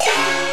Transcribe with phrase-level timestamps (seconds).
[0.00, 0.43] 有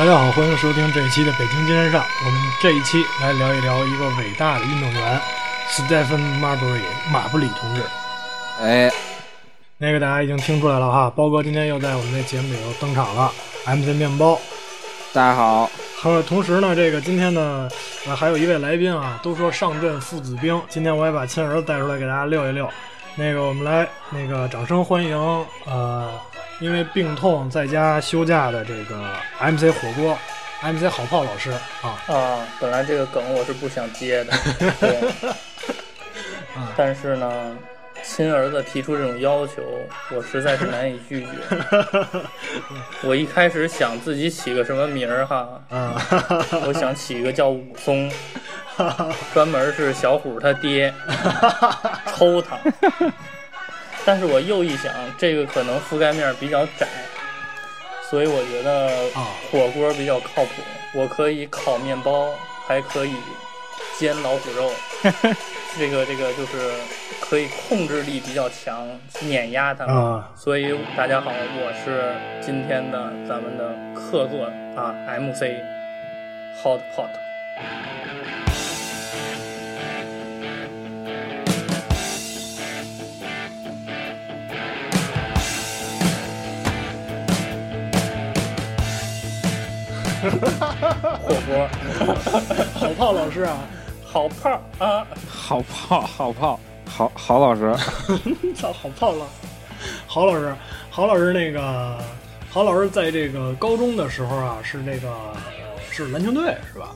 [0.00, 2.02] 大家好，欢迎收听这一期的《北京金山上》。
[2.24, 5.20] 我们这一期来聊一聊一个伟大的运动员
[5.68, 6.80] 斯蒂芬·马布里
[7.12, 7.82] 马布里同志。
[8.62, 8.90] 哎，
[9.76, 13.30] 那个大家已经听出来了哈，包哥今天又在我们的节目里头登场了
[13.66, 14.40] ，MC 面包。
[15.12, 15.70] 大家好，
[16.00, 17.68] 和同时呢，这个今天呢，
[18.06, 22.66] 呃，还有一位来宾啊，都说上阵父子兵，今天我也把亲儿子带出来给大家溜一溜。
[23.16, 25.14] 那个，我们来那个掌声欢迎，
[25.66, 26.10] 呃，
[26.60, 29.02] 因为病痛在家休假的这个
[29.40, 30.16] MC 火锅
[30.62, 31.50] ，MC 好炮老师
[31.82, 31.96] 啊。
[32.06, 34.32] 啊，本来这个梗我是不想接的，
[34.78, 34.96] 对，
[36.54, 37.56] 啊但是呢，
[38.02, 39.62] 亲儿子提出这种要求，
[40.14, 41.30] 我实在是难以拒绝。
[43.02, 45.96] 我一开始想自己起个什么名儿哈，啊，
[46.66, 48.10] 我想起一个叫武松，
[49.32, 50.92] 专门是小虎他爹
[52.14, 52.58] 抽他。
[54.04, 56.86] 但是我又一想，这个可能覆盖面比较窄，
[58.08, 60.50] 所以我觉得啊火锅比较靠谱。
[60.92, 62.30] 我可以烤面包，
[62.66, 63.12] 还可以
[63.98, 64.72] 煎老虎肉，
[65.78, 66.72] 这个这个就是
[67.20, 68.88] 可以控制力比较强，
[69.20, 69.94] 碾压他们。
[69.94, 72.14] 啊所以大家好，我是
[72.44, 72.98] 今天的
[73.28, 75.44] 咱们的客座啊，MC
[76.62, 77.10] Hot Pot。
[91.22, 91.68] 火锅，
[92.74, 93.58] 好炮老师啊，
[94.04, 95.06] 好泡啊！
[95.28, 97.74] 好炮，好炮，好好老师，
[98.54, 99.26] 操，好炮了，
[100.06, 100.54] 郝老师，
[100.90, 101.96] 郝老师那个
[102.50, 105.08] 郝老师在这个高中的时候啊，是那个
[105.90, 106.94] 是篮球队是吧？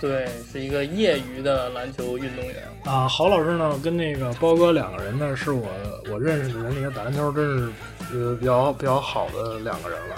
[0.00, 2.56] 对，是一个业余的篮球运动员。
[2.84, 5.66] 啊，郝老师呢跟那个包哥两个人呢，是我
[6.10, 7.72] 我认识的人里面打篮球真是
[8.12, 10.16] 呃比较比较好的两个人了。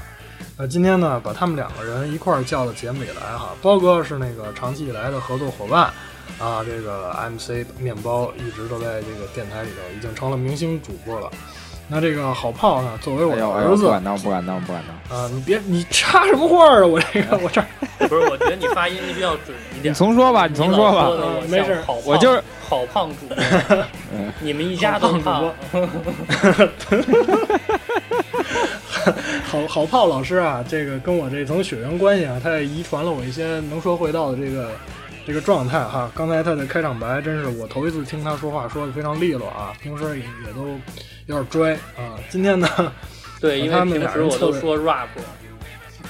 [0.59, 3.51] 呃，今天呢把他们两个人一块儿叫到节目里来哈。
[3.61, 5.83] 包哥是那个长期以来的合作伙伴
[6.39, 11.31] 啊，这个 MC 面包一直都在这个电台里头，已经成了明星主播了。
[11.89, 15.19] 那这个好炮呢，作为我儿子不敢当，不敢当，不敢当。
[15.19, 16.87] 啊，你别你插什么话啊？
[16.87, 17.67] 我这个 我这儿
[17.99, 19.95] 不是，我觉得你发音必须要准一点你点。
[19.95, 21.11] 重说吧，你你重说吧
[21.49, 23.37] 没事好胖我就是好胖主播，
[24.15, 25.53] 嗯 你们一家都胖。
[29.45, 34.71] 好好炮老师啊，这个跟我这层血缘关系啊，他也遗传了我一些能说会道的这个
[35.27, 36.11] 这个状态哈。
[36.15, 40.79] 刚才他的开场白真是我头一次听他说话，说的非常利落啊，平时也也都
[41.27, 42.19] 有点拽啊。
[42.29, 42.69] 今天呢，
[43.41, 45.09] 对，因为他们平时我都说 rap，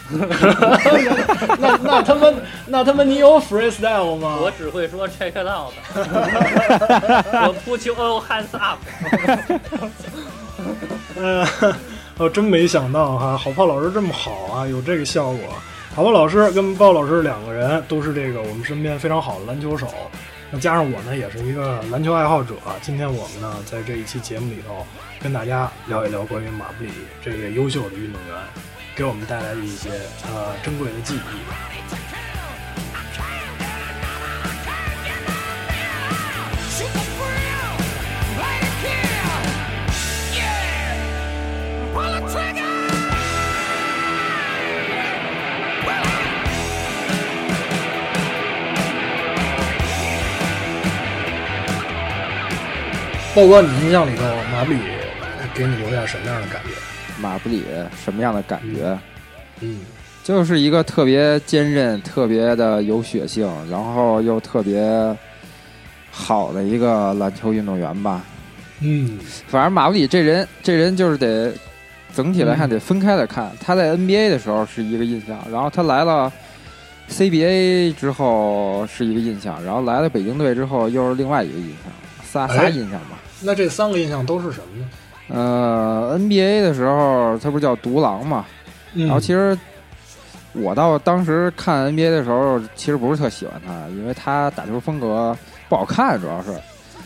[1.58, 2.32] 那那他妈
[2.66, 4.38] 那他妈你有 freestyle 吗？
[4.40, 8.78] 我只会说 check it out，我 put you all hands up。
[12.18, 15.38] 呃，真没想到哈，好炮老师这么好啊，有这个效果。
[15.94, 19.86] 好炮老师跟鲍老师两个人都是这个我们身边非常好的篮球手，
[20.50, 22.54] 那加上我呢，也是一个篮球爱好者。
[22.80, 24.86] 今天我们呢，在这一期节目里头，
[25.20, 26.90] 跟大家聊一聊关于马布里
[27.22, 28.34] 这位优秀的运动员
[28.94, 29.90] 给我们带来的一些
[30.26, 32.25] 呃珍贵的记忆。
[53.36, 54.78] 豹哥，你印象里头马布里
[55.52, 56.70] 给你留下什么样的感觉？
[57.20, 57.64] 马布里
[58.02, 58.98] 什么样的感觉？
[59.60, 59.80] 嗯
[60.24, 65.14] 就是一个特别坚韧、特别的有血性，然后又特别
[66.10, 68.24] 好的一个篮球运动员吧。
[68.80, 71.52] 嗯反正马布里这人，这人就是得
[72.14, 73.52] 整体来看得分开来看。
[73.60, 76.32] 他在 NBA 的时候是一个印象，然后他来了
[77.10, 81.92] CBA 之后是一个印象，然后来了北京队之后又是另外一个印象，
[82.24, 83.18] 仨仨哎印象吧。
[83.40, 84.88] 那这三个印象都是什么呢？
[85.28, 88.44] 呃，NBA 的时候他不是叫独狼嘛，
[88.94, 89.58] 嗯然后其实
[90.52, 95.36] 我到当时看 NBA 的时候，其实不是特喜欢他，因为他打球风格
[95.68, 96.50] 不好看，主要是。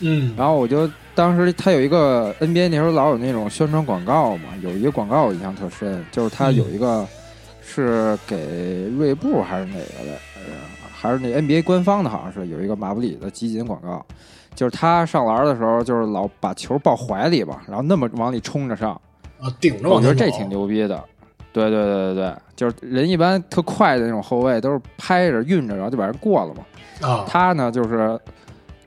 [0.03, 7.07] 嗯然后我就当时他有一个 NBA 那时候老有那种宣传广告嘛，有一个广告我印象特深，就是他有一个
[7.61, 10.53] 是给锐步还是哪个的，呃
[10.93, 14.03] 还是那 NBA 官方的，好像是有一个马布里的集锦广告，
[14.55, 18.91] 就是他上篮的时候，就是老把球抱怀里吧，然后那么往里冲着上，
[19.39, 21.03] 啊，顶着我觉得这挺牛逼的。
[21.53, 27.09] 对对对对对，就是人一般特快的那种后卫都是拍着运着，然后就把人过了嘛。
[27.09, 28.17] 啊，他呢就是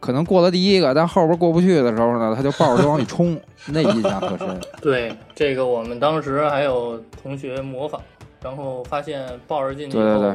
[0.01, 3.39] 可能过了第一个，但后边过不去的时候呢，他就抱着就往里冲，
[3.69, 4.61] 那印象特深。
[4.81, 8.01] 对，这个我们当时还有同学模仿，
[8.43, 10.35] 然后发现抱着进去对对对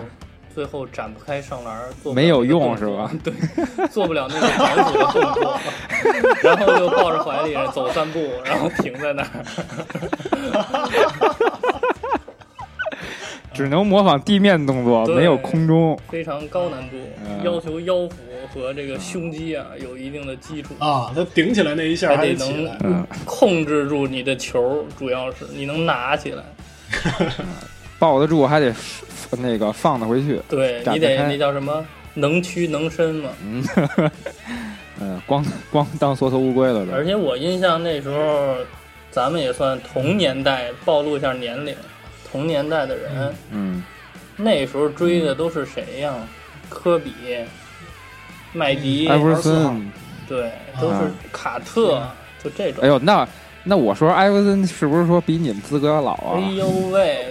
[0.53, 3.11] 最后展不开上篮儿，做没有用是吧？
[3.23, 3.33] 对，
[3.89, 5.59] 做不了那个反锁的动作，
[6.43, 9.29] 然后就抱着怀里走三步，然后停在那儿。
[13.51, 15.99] 只能模仿地面动作，没有空中。
[16.07, 18.15] 非常高难度，嗯要求腰腹
[18.53, 26.43] 和这个胸肌啊有一定的基础，啊，他顶起来那一下还还得能控制住你的球，主要是你能拿起来，
[27.99, 28.73] 抱得住还得
[29.37, 30.41] 那个放得回去。
[30.49, 31.85] 对你得那叫什么
[32.15, 33.29] 能屈能伸嘛。
[33.43, 33.63] 嗯，
[34.99, 36.93] 嗯，光光当缩头乌龟了这。
[36.93, 38.55] 而且我印象那时候，
[39.11, 41.75] 咱们也算同年代，暴露一下年龄，
[42.31, 43.83] 同年代的人，嗯，
[44.35, 46.13] 那时候追的都是谁呀？
[46.69, 47.11] 科比、
[48.53, 49.91] 麦迪，艾弗森，
[50.27, 52.01] 对，都是啊卡特，
[52.43, 52.83] 就这种。
[52.83, 53.27] 哎呦，那
[53.63, 56.51] 那我说艾弗森是不是说比你们资格要老啊哎？
[56.51, 57.25] 呦喂！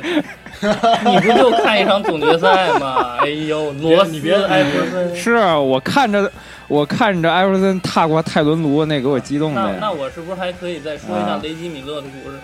[1.04, 3.16] 你不就看一场总决赛吗？
[3.22, 6.30] 哎呦，罗斯、你别艾弗森，是啊我看着
[6.66, 9.76] 我看着艾弗森踏过泰伦卢，那给我激动的呀。
[9.80, 12.38] 那我是不是还可以再说一下啊雷吉米勒的故事？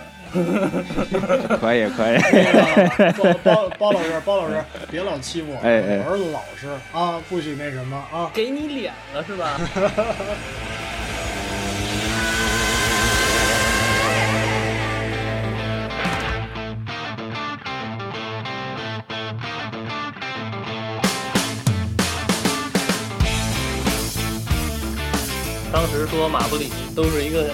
[1.60, 2.18] 可 以可以，
[3.12, 4.56] 包包包老师，包老师，
[4.90, 8.28] 别老欺负我，哎哎我儿子老实啊，不许那什么啊。
[8.34, 9.56] 给你脸了是吧？
[25.74, 27.50] 当时说马布里都是一个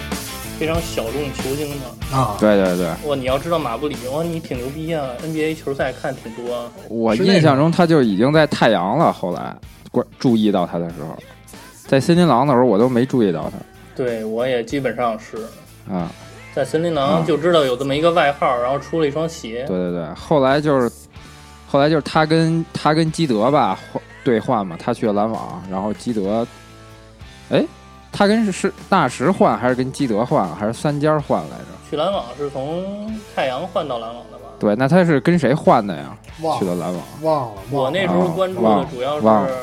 [0.59, 1.87] 非常小众球星嘛。
[2.13, 6.71] 啊，对对对，哇，你要知道马布里，哇，你挺牛逼啊！NBA 球赛看挺多啊。
[6.91, 9.11] 我印象中他就已经在太阳了。
[9.11, 9.57] 后来
[9.91, 11.17] 关注意到他的时候，
[11.87, 13.53] 在森林狼的时候我都没注意到他
[13.97, 15.39] 对我也基本上是
[15.91, 16.13] 啊。
[16.55, 19.65] 在森林狼就知道有这么一个外号，然后出了一双鞋。
[19.67, 20.93] 对对对，后来就是
[21.67, 26.47] 后来就是他跟他跟基德吧换兑换嘛，他去了篮网，然后基德，
[27.49, 27.65] 哎，
[28.13, 31.65] 他跟是是纳什换还是跟基德换还是三家换来着？
[31.89, 34.45] 去篮网是从太阳换到篮网的吧？
[34.59, 36.17] 对，那他是跟谁换的呀？
[36.59, 37.03] 去的篮网。
[37.23, 39.55] 忘了，我那时候关注的主要忘是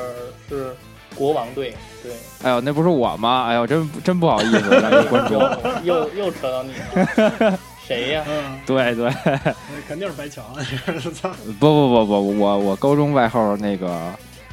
[0.49, 0.75] 是
[1.15, 1.73] 国王队，
[2.03, 2.11] 对，
[2.43, 3.45] 哎呦，那不是我吗？
[3.47, 5.33] 哎呦，真真不好意思让你关注。
[5.83, 7.57] 又又又扯到你了，
[7.87, 8.23] 谁呀？
[8.27, 9.09] 嗯，对对，
[9.87, 10.43] 肯定是白墙，
[11.13, 11.29] 操
[11.59, 13.97] 不不不不，我我高中外号那个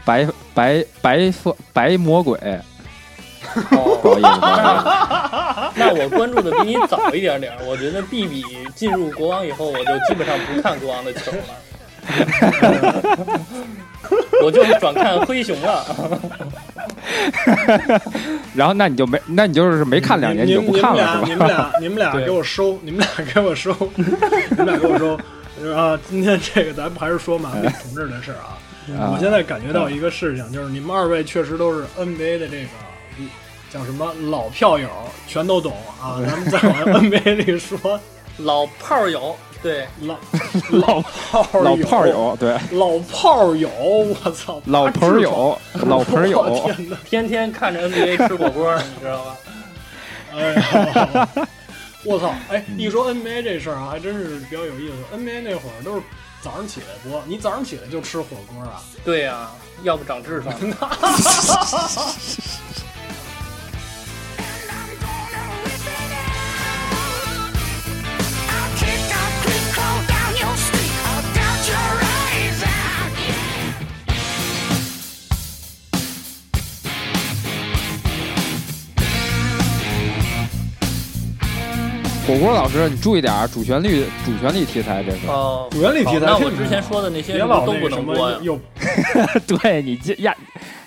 [0.04, 2.73] 白白白色白魔鬼，不
[3.72, 4.84] 哦，好意思，不好意思。
[5.76, 7.52] 那我关注的比你早一点点。
[7.66, 8.44] 我觉得 B 比
[8.74, 11.44] 进入国王以后，我就基本上不看国王的球了，
[14.42, 15.84] 我就转看灰熊了。
[18.54, 21.46] 然后那你就没，那你就是没看两年，你就不看了你是吧？
[21.46, 24.02] 们俩，你们俩，你们俩给我收，你们俩给我收，你
[24.56, 25.18] 们俩给我收。
[25.74, 28.58] 啊，今天这个咱们还是说马布里同志的事儿啊。
[29.00, 32.68] 啊我现在感觉到一个事情，就是你们二位确实都是 NBA 的这个嗯
[33.74, 34.88] 叫什么老票友，
[35.26, 36.22] 全都懂啊。
[36.24, 37.98] 咱们再往 NBA 里说，
[38.38, 40.16] 老炮友，对，老
[40.70, 46.70] 老炮老炮友，对，老炮友，我操，老朋友，老朋友，
[47.04, 49.36] 天天看着 NBA 吃火锅，你知道吗？
[50.36, 51.28] 哎呀，
[52.04, 52.32] 我操！
[52.48, 54.94] 哎，一说 NBA 这事儿啊，还真是比较有意思。
[55.16, 56.02] NBA 那会儿都是
[56.40, 58.80] 早上起来播，你早上起来就吃火锅啊？
[59.04, 59.50] 对呀、
[59.82, 60.52] 要不长智商。
[82.26, 85.26] 火锅老师，你注意点儿，主旋律主旋律题材这是。
[85.26, 88.38] 哦，主旋律题材那我之前说的那些别是不是都不能播呀
[89.46, 90.34] 对你进呀，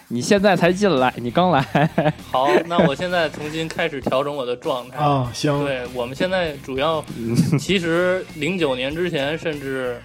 [0.08, 1.62] 你现在才进来，你刚来，
[2.32, 4.98] 好，那我现在重新开始调整我的状态。
[4.98, 7.06] 啊，行，对我们现在主要，
[7.60, 10.02] 其实零九年之前，甚至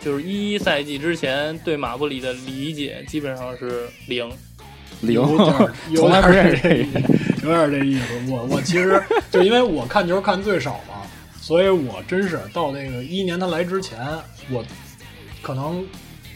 [0.00, 4.30] 就是一一赛季之前，对马布里的理解基本上是零。
[5.04, 7.00] 零有点儿，有从来不认识这这意思，
[7.42, 8.04] 有点儿这意思。
[8.30, 11.02] 我我其实就因为我看球看最少嘛，
[11.40, 13.98] 所以我真是到那个一一年他来之前，
[14.50, 14.64] 我
[15.42, 15.84] 可能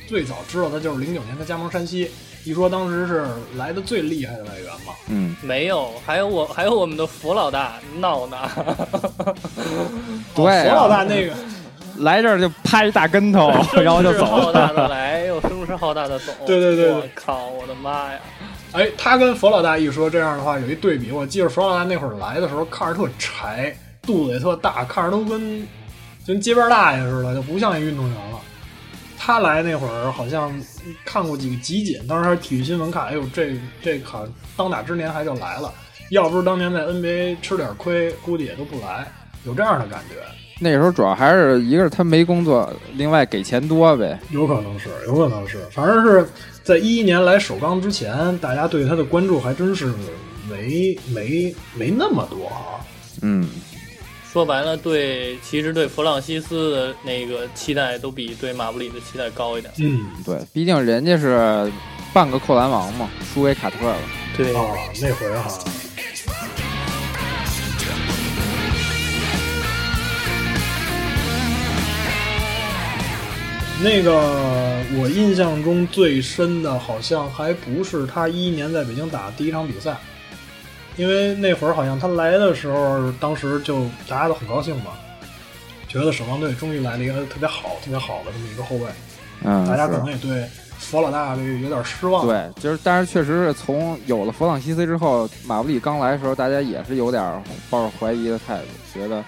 [0.07, 2.11] 最早知道他就是零九年他加盟山西，
[2.45, 4.93] 一说当时是来的最厉害的外援嘛。
[5.09, 8.37] 嗯，没有，还有我，还有我们的佛老大闹呢。
[10.35, 11.35] 对哦佛老啊大那个，
[11.99, 13.51] 来这儿就拍一大跟头，
[13.83, 14.89] 然后就声势浩大的。
[14.89, 16.33] 来，又声势浩大的走。
[16.47, 18.21] 对对对对我靠，我的妈呀！
[18.73, 21.11] 哎，他跟佛老大一说这样的话，有一对比。
[21.11, 25.67] 我记得佛老大那会儿来的时候，看着特柴，肚子也特大，看着都跟
[26.27, 28.39] 跟街边大爷似的，就不像一运动员了。
[29.17, 30.55] 他来那会儿好像
[31.05, 35.73] 看过几个集锦，当时还是体育新闻看，哎呦，这这好像当打之年还就来了，
[36.11, 39.11] 要不是当年在 NBA 吃点亏，估计也都不来，
[39.45, 40.17] 有这样的感觉，
[40.61, 44.19] 那时候主要还是一个是他没工作，另外给钱多呗。
[44.31, 46.27] 有可能是，有可能是，反正是
[46.63, 49.93] 在一一年来首钢之前，大家对他的关注还真是
[50.51, 52.83] 没没没那么多啊。
[53.23, 53.49] 嗯，
[54.31, 59.73] 说白了，对，其实对弗朗西斯的那个期待都比对马布里的期待高一点。
[59.79, 61.71] 嗯，对，毕竟人家是
[62.13, 63.97] 半个扣篮王嘛，输给卡特了。
[64.37, 64.63] 对啊，
[65.01, 65.49] 那回哈，
[73.81, 79.97] 那个我印象中最深的，好像还不是他一一年在北京打的第一场比赛，
[80.97, 84.93] 因为那会儿好像他来的时候，当时就大家都很高兴嘛，
[85.87, 88.87] 觉得守望队终于来了一个特别好、特别好的这么一个后卫，
[89.45, 90.45] 嗯，大家可能也对
[90.79, 92.27] 佛老大这个有点失望。
[92.27, 99.25] 对，就是，但是确实是从有了弗朗西斯之后，马布里刚来的时候，大家也是有点抱着怀疑的态度，觉得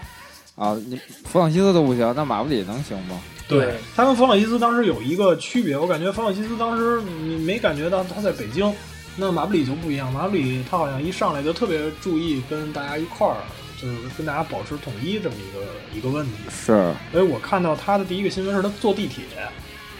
[0.56, 3.20] 啊，你弗朗西斯都不行，那马布里能行吗？
[3.50, 8.72] 对他跟弗朗西斯当时有一个区别，我感觉弗朗西斯当时你没感觉到他在北京，
[9.16, 13.36] 那马布里就不一样，马布里他好像一上来就特别注意跟大家一块儿，
[13.76, 16.32] 就是跟大家保持统一这么一个一个问题。
[16.48, 19.24] 是所以我看到他的第一个新闻是他坐地铁，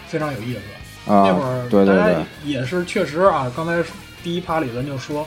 [0.07, 0.61] 非常有意思。
[1.11, 3.83] 啊，那会儿大家，也是确实啊，刚才
[4.23, 5.27] 第一趴里咱就说，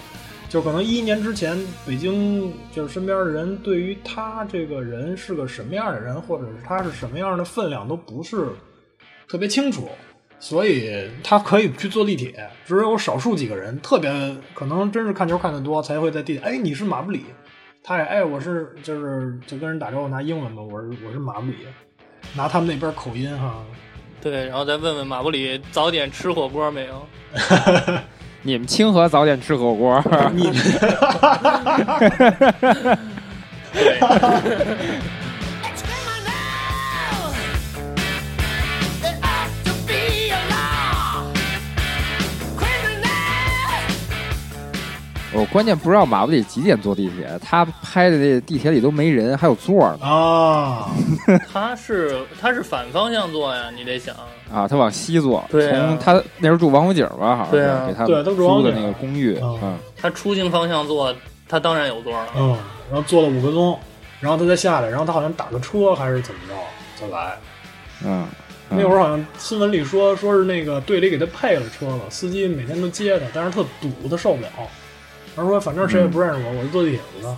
[0.54, 8.50] 就可能一一年之前，北京就是身边的人对于他这个人是个什么样的人，或者是他是什么样的分量，都不是
[9.28, 9.90] 特别清楚，
[10.40, 14.12] 所以他可以去坐地铁，只有少数几个人特别
[14.54, 17.26] 可能真是看球看得多，才会在地铁，哎，你是马布里，
[17.82, 21.56] 他也哎我是就是就跟人打招呼拿英文嘛，我是我是马布里，
[22.38, 23.66] 拿他们那边口音哈，
[24.22, 27.08] 对，然后再问问马布里早点吃火锅没有？
[28.44, 30.52] 你们清河早点吃火锅，你。
[33.74, 34.00] 对，
[45.36, 50.92] 我关键不知道马布里几点坐地铁，他拍的这地铁里都没人，还有座呢啊，
[51.52, 54.16] 他是他是反方向坐呀，你得想。
[54.54, 61.14] 啊，他往西坐，对啊从他那时候住王府井吧，好像对啊是给他对都住王府井租的那个公寓，嗯嗯，他出京方向坐，
[61.50, 62.28] 他当然有座了。
[62.36, 62.56] 嗯，
[62.92, 63.78] 然后坐了五分钟，
[64.20, 66.54] 然后他再下来，然后他好像打个车还是怎么着
[67.02, 67.36] 再来。
[68.06, 68.28] 嗯，
[68.70, 74.48] 那会儿好像新闻里说，说是那个队里给他配了车了，司机每天都接他，但是特堵，他受不了。
[75.36, 77.38] 他说反正谁也不认识我，我就坐地铁去了，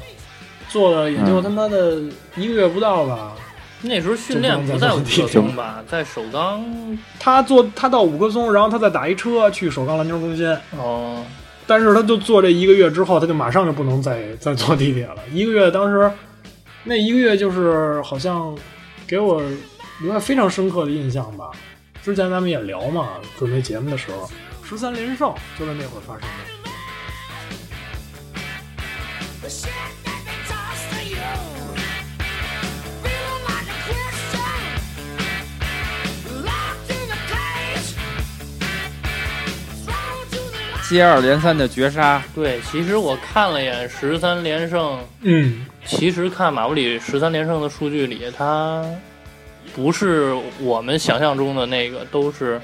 [0.69, 2.01] 坐了也就他妈的
[2.35, 3.33] 一个月不到吧。
[3.81, 6.65] 那时候训练不在五棵松吧，在首钢。
[7.19, 11.23] 他坐他到五棵松，然后他再打一车去首钢篮球中心，哦，
[11.67, 15.17] 但是他就坐这一个月之后，他就马上就不能再再坐地铁了。
[15.31, 16.09] 一个月，当时
[16.83, 18.57] 那一个月就是好像
[19.05, 19.41] 给我
[20.01, 21.51] 留下非常深刻的印象吧。
[22.01, 24.27] 之前咱们也聊嘛，准备节目的时候，
[24.63, 26.54] 十三连胜就在那会儿发生的。
[40.87, 48.85] 接二连三的绝杀，对，其实我看了眼十三连胜，嗯，其实看马布里十三连胜的数据里，他
[49.75, 52.61] 不是我们想象中的那个，都是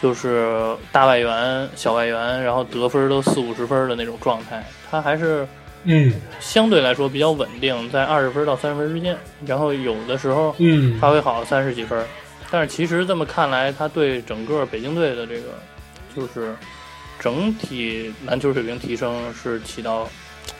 [0.00, 4.64] 就是大外援、小外援，然后得分都四五十分的那种状态。
[4.90, 5.46] 他还是
[5.84, 12.04] 嗯相对来说比较稳定，在二十分到三十分之间，然后有的时候嗯，发挥好三十几分。
[12.50, 15.58] 但是其实这么看来，他对整个北京队的这个
[16.16, 16.54] 就是
[17.18, 20.08] 整体篮球水平提升是起到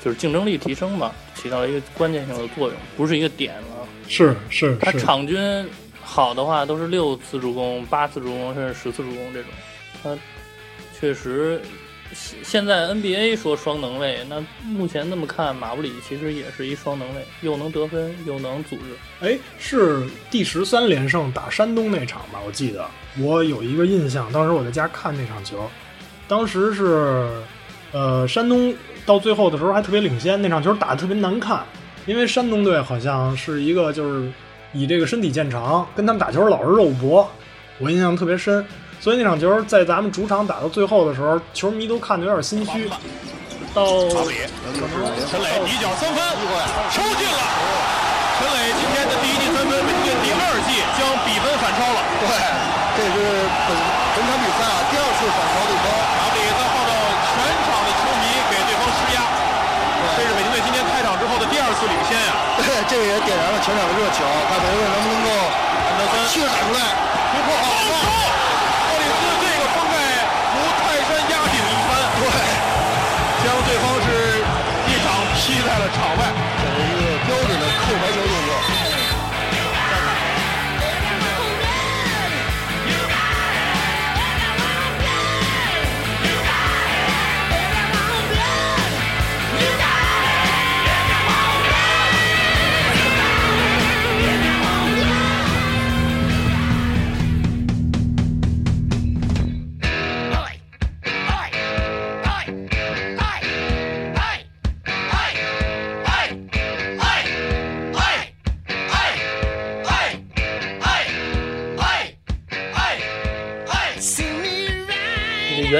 [0.03, 3.87] 就是竞争力提升吧，起到了一个关键性的作用，不是一个点了。
[4.07, 5.69] 是是是，他场均
[6.01, 9.51] 好的话都是六次助攻、八次助攻，甚至十次助攻这种。
[10.03, 10.17] 他
[10.99, 11.61] 确实
[12.13, 18.83] 现现在 NBA 说双能卫，那目前那么看，马布里其实也是一双能卫，又能得分，又能组织。
[19.21, 22.41] 哎，是第十三连胜打山东那场吧？
[22.45, 22.85] 我记得
[23.19, 25.71] 我有一个印象，当时我在家看那场球，
[26.27, 27.29] 当时是
[27.93, 28.75] 呃山东
[29.07, 31.65] 到最后的时候还特别领先，那场球打得特别难看，
[32.07, 34.31] 因为山东队好像是一个就是
[34.73, 37.31] 以这个身体见长，跟他们打球老是肉搏，
[37.79, 38.65] 我印象特别深。
[39.01, 42.85] 所以那场球在咱们主场打到最后的时候，球迷都看得有点心虚。
[43.73, 44.21] 到陈
[45.41, 46.21] 磊一脚三分，
[46.93, 47.41] 抽进了。
[48.37, 51.99] 陈磊今天的第一记三分，北京队第二记将比分反超了。
[52.21, 52.29] 对，
[52.93, 53.17] 这是
[53.65, 55.87] 本本场比赛啊第二次反超对方。
[56.21, 56.93] 马布里在号召
[57.25, 59.25] 全场的球迷给对方施压，
[60.13, 62.37] 这是北京队今天开场之后的第二次领先呀。
[62.61, 65.29] 对，这个也点燃了全场的热情，看北京队能不能够
[65.89, 66.85] 安德森气势打出来，
[67.33, 67.65] 突破好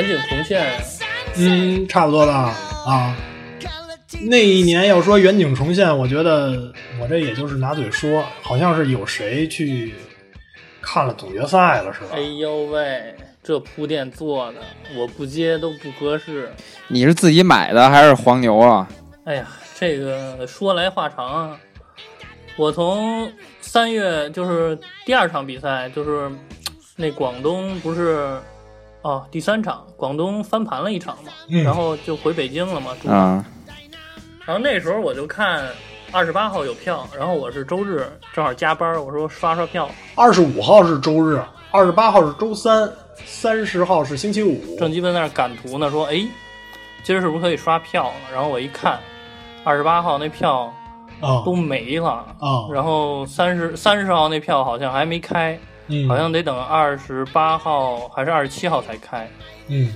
[0.01, 0.81] 远景重现啊，
[1.37, 2.55] 嗯，差不多吧
[2.87, 3.17] 啊。
[4.23, 9.95] 那一年要说远景重现，我觉得我这也就是拿嘴说，好像是有谁去
[10.81, 12.21] 看了总决赛了，是吧哎？
[12.21, 14.61] 呦喂，这铺垫做的，
[14.97, 16.51] 我不接都不合适。
[16.89, 18.89] 你是自己买的还是黄牛啊？
[19.25, 19.47] 哎呀，
[19.79, 21.59] 这个说来话长啊。
[22.57, 23.31] 我从
[23.61, 26.31] 三月就是第二场比赛，就是
[26.97, 28.39] 那广东不是
[29.03, 32.91] 哦第三场，广东翻盘了一场嘛，嗯然后就回北京了嘛。
[33.09, 33.45] 啊，
[34.45, 35.65] 然后那时候我就看
[36.13, 42.91] 二十八号有票，然后我是周日正好加班，我说刷刷票，二十五号是周日，二十八号是周三，
[43.25, 44.77] 三十号是星期五。
[44.77, 46.27] 正鸡巴在那儿赶图呢，说哎，
[47.03, 48.15] 今儿是不是可以刷票了？
[48.33, 48.99] 然后我一看，
[49.65, 50.73] 二十八号那票
[51.21, 52.11] 啊都没了。
[52.41, 55.59] 啊，然后三十三十号那票好像还没开，
[55.91, 59.29] 嗯，好像得等二十八号还是二十七号才开。
[59.69, 59.93] 嗯。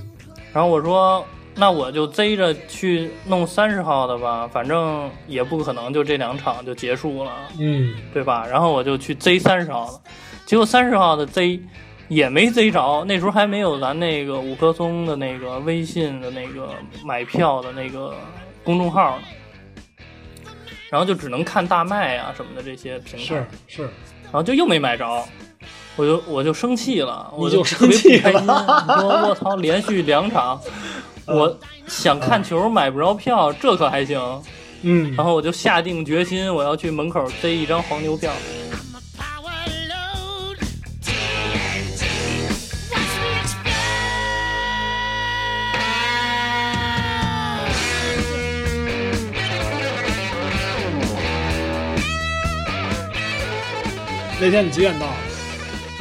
[0.53, 7.95] 然后我说，那我就贼着去弄三十号的吧，反正也不可能就这两场就结束了，嗯。
[8.13, 8.47] 对吧？
[8.47, 10.01] 然后我就去贼三十号了，
[10.45, 11.61] 结果三十号的贼
[12.09, 16.71] 也没贼着，那时候还没有咱那个五棵松的那个微信的那个
[17.05, 18.15] 买票的那个
[18.63, 19.25] 公众号呢。
[20.91, 23.83] 然后就只能看大麦啊什么的这些平台，是是，
[24.23, 25.25] 然后就又没买着，
[25.97, 28.19] 我就我就生气了，我就生气。
[28.19, 30.61] 了你说我操，连续两场，
[31.27, 34.21] 我想看球买不着票，这可还行。
[34.83, 38.33] 嗯然后我就下定决心，我要去门口贼一张黄牛票。
[54.41, 55.07] 那天你几点到？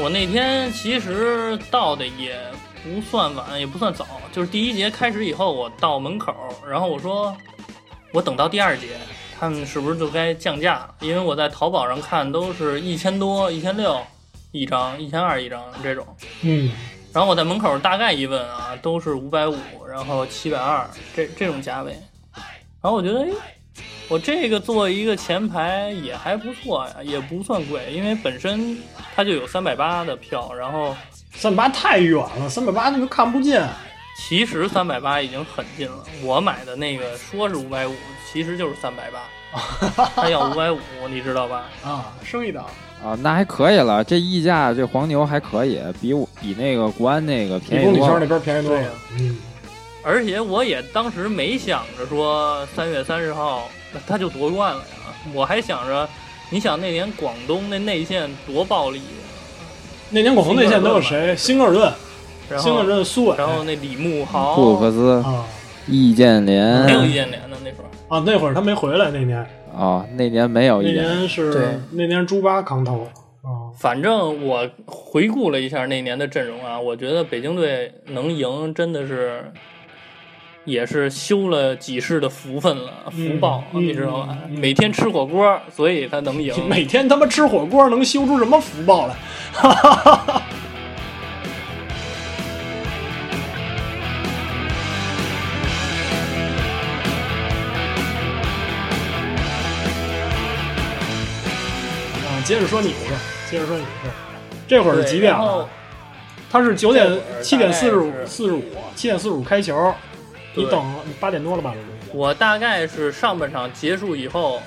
[0.03, 2.37] 我那天其实到的也
[2.83, 6.35] 不算晚，也不算早，就是第一节开始以后，我到门口，
[6.69, 7.33] 然后我说
[8.11, 8.97] 我等到第二节，
[9.39, 10.95] 他们是不是就该降价了？
[10.99, 13.97] 因为我在淘宝上看都是一千多、一千六
[14.51, 16.05] 一张、一千二一张这种。
[16.41, 16.69] 嗯
[17.13, 19.55] 然后我在门口大概一问啊，都是五百五，
[19.87, 20.85] 然后七百二
[21.15, 21.93] 这这种价位。
[22.81, 23.55] 然后我觉得，哎，
[24.13, 28.77] 我这个做一个前排也还不错呀，也不算贵，因为本身
[29.15, 30.95] 它就有三百八的票，然后
[31.31, 33.67] 三百八太远了，三百八那都看不见。
[34.15, 36.03] 其实三百八已经很近了。
[36.21, 37.95] 我买的那个说是五百五，
[38.31, 40.77] 其实就是三百八， 他要五百五，
[41.09, 41.63] 你知道吧？
[41.83, 42.65] 啊，升一档。
[43.03, 48.27] 啊，那还可以了，这溢价这黄牛还可以，比我比那个国安那个便宜多了公里那。
[48.27, 48.93] 边便宜多了。
[49.17, 49.37] 嗯，
[50.03, 56.07] 而且我也当时没想着说三月三十号那他就夺冠了呀，我还想着，
[56.49, 59.01] 你想那年广东那内线多暴力，
[60.09, 61.35] 那年广东内线都有谁？
[61.35, 61.91] 辛格尔顿、
[62.49, 63.35] 然辛格尔顿、苏伟。
[63.37, 65.45] 然后那李慕豪，布鲁克斯、啊
[65.85, 66.85] 易建联。
[66.85, 69.45] 没有易建联的那会儿，啊，那会儿他没回来，那年。
[69.75, 71.17] 啊，那年没有那易建联。
[71.17, 73.07] 年是那年朱巴扛头。
[73.41, 73.67] 啊。
[73.77, 79.51] 反正我回顾了一下那年的阵容啊，我觉得北京队能赢真的是
[80.65, 84.37] 也是修了几世的福分了，嗯福报，嗯你知道吗？
[84.45, 86.53] 嗯嗯每天吃火锅，所以他能赢。
[86.69, 89.15] 每天他妈吃火锅能修出什么福报来？
[89.61, 90.41] 啊，
[102.45, 103.19] 接着说你的事儿，
[103.51, 104.11] 接着说你的事儿。
[104.65, 105.67] 这会儿是几点了？
[106.49, 108.63] 他是九点七点四十五四十五
[108.95, 109.93] 七点四十五开球，
[110.53, 111.73] 你等你八点多了吧？
[112.13, 114.61] 我大概是上半场结束以后，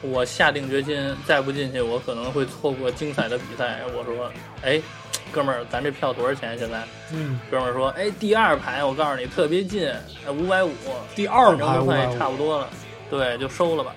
[0.00, 3.80] 我下定决心，再不进去，我可能会错过精彩的比赛。
[3.96, 4.30] 我说，
[4.62, 4.80] 哎，
[5.32, 6.56] 哥们儿，咱这票多少钱？
[6.58, 6.82] 现在？
[7.12, 9.88] 嗯，哥们儿说，哎，第二排，我告诉你特别近，
[10.26, 10.70] 哎，五百五，
[11.14, 12.68] 第二排五百都快差不多了，
[13.10, 13.92] 对，就收了吧。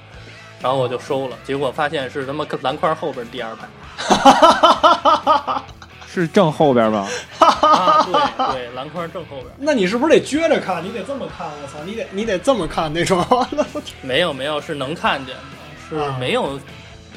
[0.61, 3.67] 然后我就收了，结果发现是他妈篮筐后边第二排
[6.21, 7.07] 是正后边吗？
[7.39, 9.47] 啊，对对，篮筐正后边。
[9.57, 10.83] 那你是不是得撅着看？
[10.83, 13.23] 你得这么看，我操，你得你得这么看那种。
[14.01, 15.41] 没有没有，是能看见的，
[15.89, 16.59] 是啊没有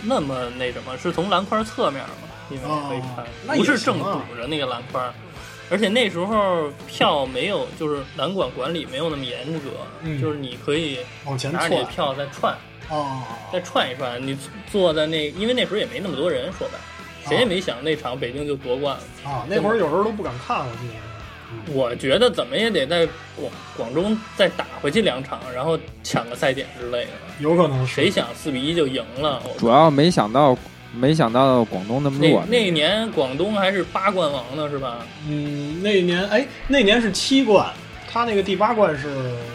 [0.02, 2.10] 那么那什么，是从篮筐侧面嘛，
[2.50, 5.02] 因为可以看哦，不是正堵着那个篮筐。
[5.70, 9.68] 而且那时候票没有，就是篮管管理没有那么严格，
[10.02, 12.56] 嗯就是你可以往前拿着你的票再串，
[12.88, 14.18] 哦，再串一串。
[14.26, 14.34] 你
[14.72, 16.84] 坐在那，因为那时候也没那么多人，说白了，
[17.26, 19.30] 谁也没想那场北京就夺冠了。
[19.30, 20.94] 啊，那会儿有时候都不敢看，我记得。
[21.72, 24.04] 我觉得怎么也得在广广州
[24.36, 27.10] 再打回去两场，然后抢个赛点之类的。
[27.40, 29.42] 有可能是谁想四比一就赢了？
[29.56, 30.54] 主要没想到，
[30.94, 32.44] 没想到广东那么那弱。
[32.50, 34.98] 那年广东还是八冠王呢，是吧？
[35.26, 37.66] 嗯，那年哎，那年是七冠，
[38.10, 39.08] 他那个第八冠是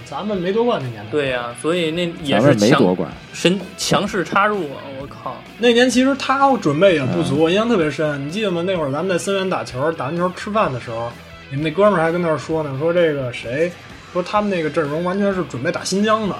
[0.03, 1.11] 咱们没夺冠那年的。
[1.11, 4.81] 对呀、所以那也是强没夺冠，神强势插入啊！
[5.23, 8.27] 我靠，那年其实他准备也不足，我印象特别深。
[8.27, 8.61] 你记得吗？
[8.63, 11.09] 那会儿咱们在森源打球，打完球吃饭的时候，
[11.49, 13.71] 你们那哥们儿还跟那儿说呢，说这个谁，
[14.11, 16.35] 说他们那个阵容完全是准备打新疆的。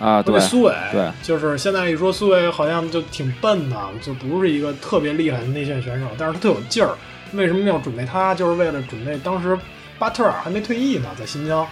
[0.00, 6.90] 啊，对苏伟，对，就是现在一说苏伟好像就挺笨的，就不是一个特别厉害的内线选手，但是他特有劲儿。
[7.32, 8.34] 为什么要准备他？
[8.34, 9.56] 就是为了准备当时
[9.98, 11.66] 巴特尔还没退役呢，在新疆，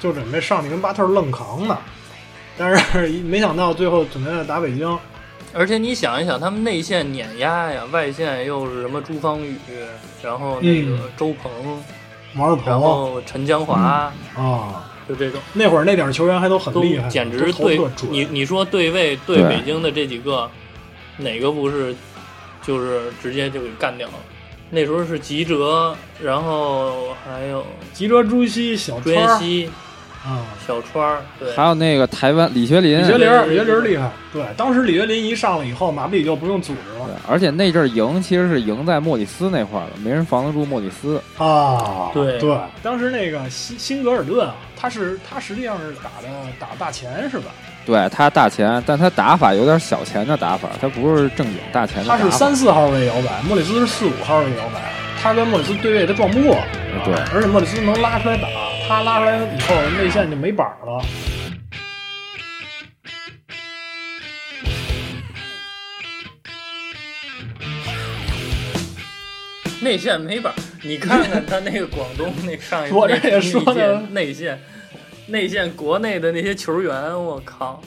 [0.00, 1.76] 就准备上去跟巴特尔愣扛呢。
[2.56, 4.96] 但是没想到最后准备打北京，
[5.54, 9.56] 而且你想一想，他们内线碾压呀，外线又是什么朱芳雨，
[10.20, 11.00] 然后那个嗯。
[11.16, 11.50] 周鹏，
[12.36, 15.40] 王二然鹏后陈江华，啊，就这种。
[15.52, 17.80] 那会儿那点儿球员还都很厉害，简直对。
[18.10, 19.48] 你你说对位对对。
[19.48, 20.50] 北京的这几个，
[21.16, 21.94] 哪个不是
[22.60, 24.14] 就是直接就给干掉了？
[24.70, 29.30] 那时候是吉哲，然后还有吉哲、朱熹、小朱川儿。
[29.30, 29.70] 彦西、
[30.24, 34.10] 啊，小川儿，对，还有那个台湾李学林，李学林儿，李学林儿厉害。
[34.32, 41.20] 对，当时李学林一上来以后，马布里就不用组织了对而且那阵儿赢其实是赢在莫里斯那块儿了，没人防得住莫里斯。
[41.36, 42.10] 啊。
[42.14, 47.50] 对对，当时那个辛辛格尔顿啊，他是他实际上是打的打大前是吧？
[47.84, 52.24] 对他大前，但他打法有点小前的打法，他不是正经大前的打法。
[52.24, 54.80] 他是三四号位摇摆，莫里斯是四五号位摇摆。
[55.22, 56.56] 他跟莫里斯对位，他撞不过。
[57.04, 58.48] 对而且莫里斯能拉出来打，
[58.86, 61.02] 他拉出来以后内线就没板儿了。
[69.80, 74.58] 内线没板儿，你看看他那个广东那上一我这也说那呢内线
[75.28, 77.82] 内线国内的那些球员，我靠，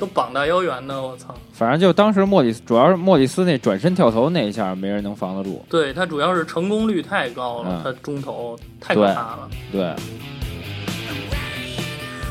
[0.00, 1.34] 都膀大腰圆的，我操！
[1.52, 5.62] 反正就当时莫里斯，主要是莫里斯那转身跳投那一下，没人能防得住。
[5.68, 9.50] 对他主要是成功率太高了，嗯他中投太可怕了。
[9.70, 9.94] 对，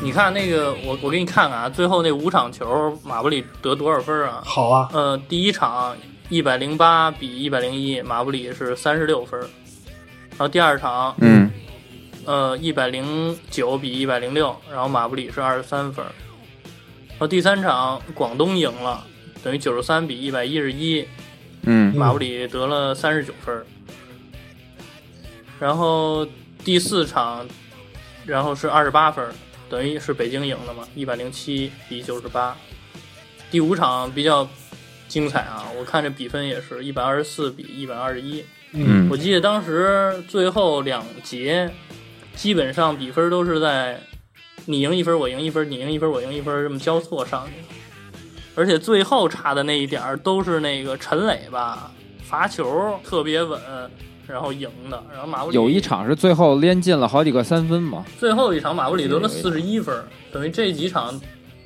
[0.02, 4.42] 你看那个，我我给你看看啊，最后那五场球，马布里得多少分啊？
[4.44, 5.96] 好啊，呃，第一场
[6.28, 9.38] 一百零八比一百零一，马布里是三十六分。
[10.30, 11.48] 然后第二场，嗯，
[12.24, 16.04] 呃，一百零九比一百零六，然后马布里是二十三分。
[17.20, 19.06] 然后第三场广东赢了，
[19.44, 21.06] 等于九十三比一百一十一，
[21.64, 23.62] 嗯，马布里得了三十九分。
[25.58, 26.26] 然后
[26.64, 27.46] 第四场，
[28.24, 29.30] 然后是二十八分，
[29.68, 32.56] 等于是北京赢了嘛，一百零七比九十八。
[33.50, 34.48] 第五场比较
[35.06, 38.42] 精彩啊，我看这比分也是一百二十四比一百二十一。
[38.72, 41.70] 嗯我记得当时最后两节，
[42.34, 44.00] 基本上比分都是在
[44.70, 47.52] 你赢一分，我赢一分，你赢一分，我赢一分，这么交错上去。
[48.54, 51.90] 而且最后差的那一点儿都是那个陈磊吧，
[52.22, 53.58] 罚球特别稳，
[54.26, 55.02] 然后赢的。
[55.12, 58.04] 然后马布里有一场是最后连进了好几个三分嘛。
[58.18, 59.96] 最后一场马布里得了有四十一分，
[60.32, 61.18] 等于这几场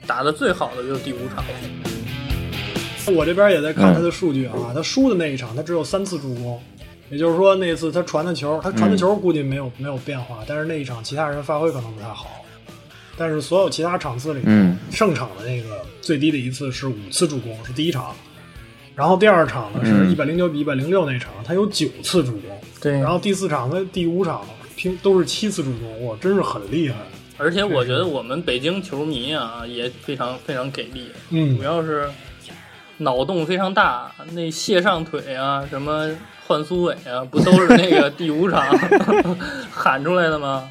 [0.07, 1.45] 打的最好的就是第五场。
[3.15, 6.59] 我这边也在看他的数据啊，他输的那一场他只有三次助攻，
[7.11, 12.31] 也就是说那次他传的球，他传的球估计没有、没有变化，但是那一场其他人发挥可能不太好。
[13.17, 18.15] 但是所有其他场次里，嗯，胜场的那个最低的一次是五次助攻，是第一场。
[18.95, 22.51] 然后第二场呢是嗯一百零九比一百零六那场，他有九次助攻。
[22.81, 24.43] 对然后第四场和第五场
[24.77, 26.97] 平都是七次助攻，哇，真是很厉害。
[27.37, 32.09] 而且我觉得我们北京球迷啊也非常非常给力，嗯主，要是
[32.99, 36.09] 脑洞非常大，那卸上腿啊，什么
[36.47, 38.65] 换苏伟啊，不都是那个第五场
[39.73, 40.71] 喊出来的吗？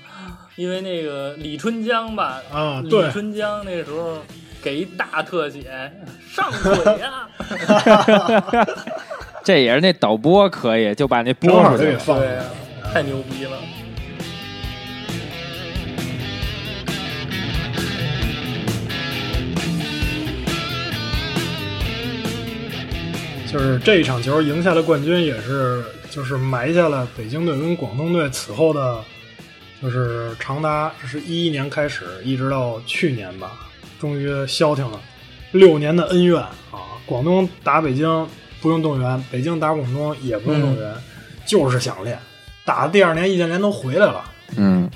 [0.56, 4.20] 因为那个李春江吧，李啊李春江那时候
[4.62, 5.92] 给一大特写，
[6.30, 7.28] 上腿呀、
[9.44, 11.92] 这也是那导播可以，就把那播正好出去了。
[11.94, 12.46] 就给放对啊，
[12.94, 13.58] 太牛逼了。
[23.52, 29.00] 就是这一场球赢下了冠军，也是就是埋下了北京队跟广东队此后的，
[29.84, 33.70] 就是长达这是一一年开始，一直到去年吧，
[34.00, 34.98] 终于消停了
[35.52, 36.96] 六年的恩怨啊！
[37.06, 38.26] 广东打北京
[38.62, 40.96] 不用动员，北京打广东也不用动员，
[41.46, 42.18] 就是想练。
[42.64, 44.24] 打第二年易建联都回来了，
[44.56, 44.90] 嗯，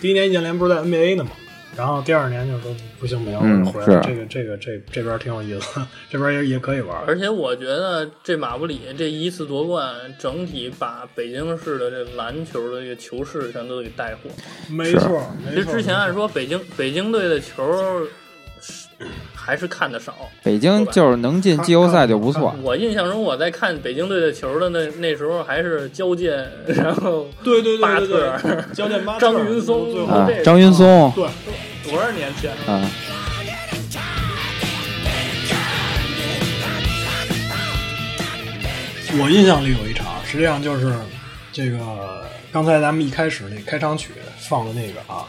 [0.00, 1.30] 第一年易建联不是在 NBA 呢吗？
[1.76, 4.02] 然后第二年就说不行不行，嗯我就回来了。
[4.04, 5.80] 这个这个这这边挺有意思，
[6.10, 7.02] 这边也也可以玩。
[7.06, 14.30] 而且我觉得这马布里这一次夺冠，整体把北京市的这篮球的这个球市全都给带火。
[14.68, 15.54] 没错，没错。
[15.54, 18.10] 其实之前按说北京北京队的球是
[19.34, 20.14] 还是看的少。
[20.42, 22.54] 北京就是能进季后赛就不错。
[22.62, 31.26] 我印象中我在看北京队的球的那那时候还是焦健， 然后对对对巴对对特，焦健巴特张云松最后啊这，张云松对，
[31.90, 32.72] 多少年前了？
[32.72, 32.90] 啊，
[39.18, 40.94] 我印象里有一场，实际上就是
[41.52, 41.78] 这个
[42.52, 45.24] 刚才咱们一开始那开场曲放的那个啊，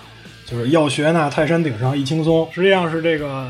[0.52, 3.50] 就是要学那泰山顶上一轻松，实际上是这个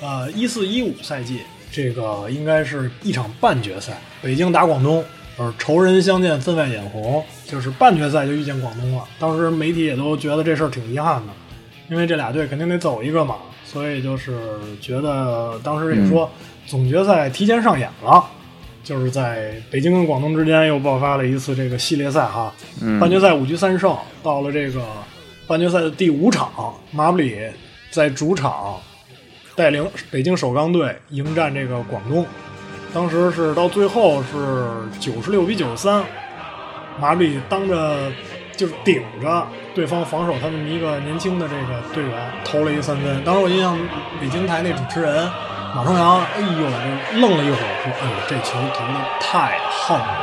[0.00, 1.40] 呃一四一五赛季，
[1.70, 5.04] 这个应该是一场半决赛，北京打广东，
[5.36, 9.04] 呃仇人相见分外眼红，就是半决赛就遇见广东了。
[9.18, 11.32] 当时媒体也都觉得这事儿挺遗憾的，
[11.90, 14.38] 因为这俩队肯定得走一个嘛，所以就是
[14.80, 16.30] 觉得当时也说
[16.66, 18.24] 总决赛提前上演了。
[18.84, 24.82] 就是在北京跟广东之间又爆发了一次这个系列赛哈，嗯半决赛五局三胜，到了这个
[25.52, 27.38] 半决赛的第五场，马布里
[27.90, 28.80] 在主场
[29.54, 32.24] 带领北京首钢队迎战这个广东，
[32.94, 36.02] 当时是到最后是九十六比九十三，
[36.98, 38.10] 马布里当着
[38.56, 43.78] 就是顶着对方防守他们一个年轻的这个队员投了一个三分，当时我印象
[44.18, 45.30] 北京台那主持人
[45.74, 50.20] 马朝阳，哎呦，愣了一会儿，说：“哎呦，这球投的太横了。”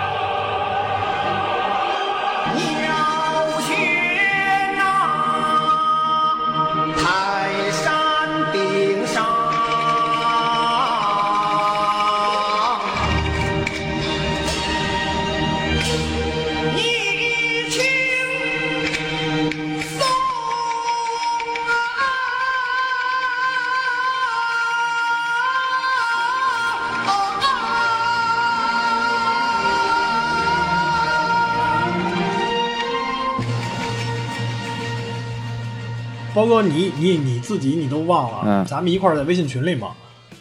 [36.40, 39.90] 包哥，你你你自己你都忘了，嗯咱们一块儿在微信群里嘛，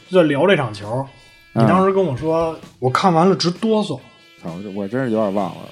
[0.08, 1.04] 就在聊这场球。
[1.54, 3.98] 你嗯当时跟我说，我看完了直哆嗦。
[4.40, 5.62] 操，我真是有点忘了。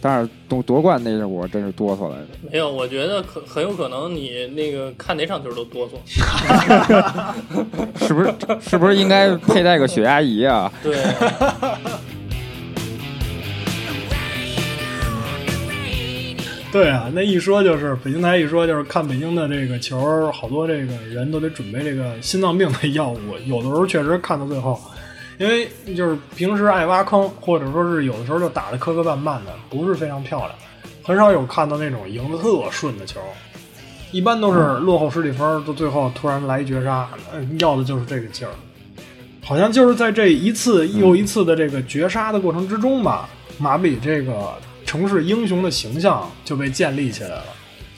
[0.00, 2.26] 但是夺夺冠那阵我真是哆嗦来着。
[2.50, 5.92] 没有，我觉得可很有可能你那个看哪场球都哆嗦。
[8.06, 8.34] 是不是？
[8.60, 10.72] 是不是应该佩戴个血压仪啊？
[10.82, 10.96] 对，
[16.70, 23.18] 对啊，那一说就是北京台一说就是看北京的这个球，好多这个人都得准备这个心脏病的药物。
[23.46, 24.78] 有的时候确实看到最后，
[25.38, 30.50] 因为就是平时爱挖坑，或者说是有的时候就打的磕磕绊绊的，不是非常漂亮，
[31.02, 33.18] 很少有看到那种赢得特顺的球。
[34.12, 37.08] 一般都是落后十几分，到最后突然来一绝杀，
[37.58, 38.52] 要的就是这个劲儿。
[39.42, 43.26] 好像就是在这一次又一次的这个绝杀的过程之中吧，
[43.58, 44.52] 马布里这个
[44.88, 47.44] 城市英雄的形象就被建立起来了。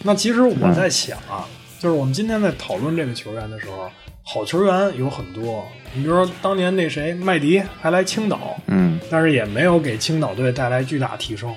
[0.03, 1.47] 那其实我在想啊，
[1.79, 3.89] 就是我们今天在讨论这个球员的时候，
[4.25, 5.65] 好球员有很多。
[5.95, 11.55] 你比如说当年那谁麦迪还来青岛，嗯，但是也没有给青岛队带来巨大提升。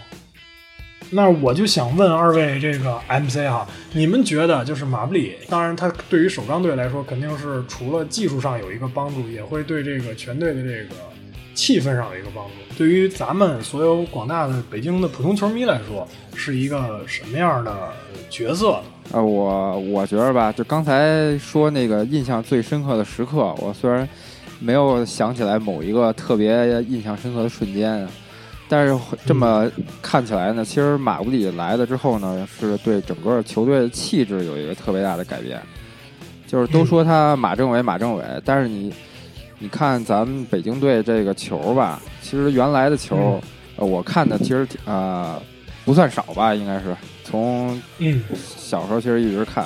[1.10, 10.96] 那我就想问二位这个 MC 哈，你们觉得就是马布里，当然他对于首钢队来说肯定是除了技术上有一个帮助，也会对这个全队的这个
[11.54, 12.52] 气氛上的一个帮助。
[12.78, 17.72] 对于咱们所有广大的北京的普通球迷来说，是一个什么样的
[18.30, 18.84] 角色呢？
[19.12, 24.08] 呃，我我觉得吧，就刚才说那个印象最深刻的时刻，我虽然
[24.60, 28.08] 没有想起来某一个特别印象深刻的瞬间，
[28.68, 29.70] 但是这么
[30.02, 35.62] 看起来呢，其实马布里来了之后呢，是对整个球队的气质有一个特别大的改变。
[36.48, 38.94] 就是都说他马政委马政委，但是你
[39.63, 43.41] 你看咱们北京队这个球吧，其实原来的球，
[43.78, 45.41] 呃，我看的其实呃
[45.86, 48.21] 不算少吧，应该是从嗯，
[48.58, 49.65] 小时候其实一直看，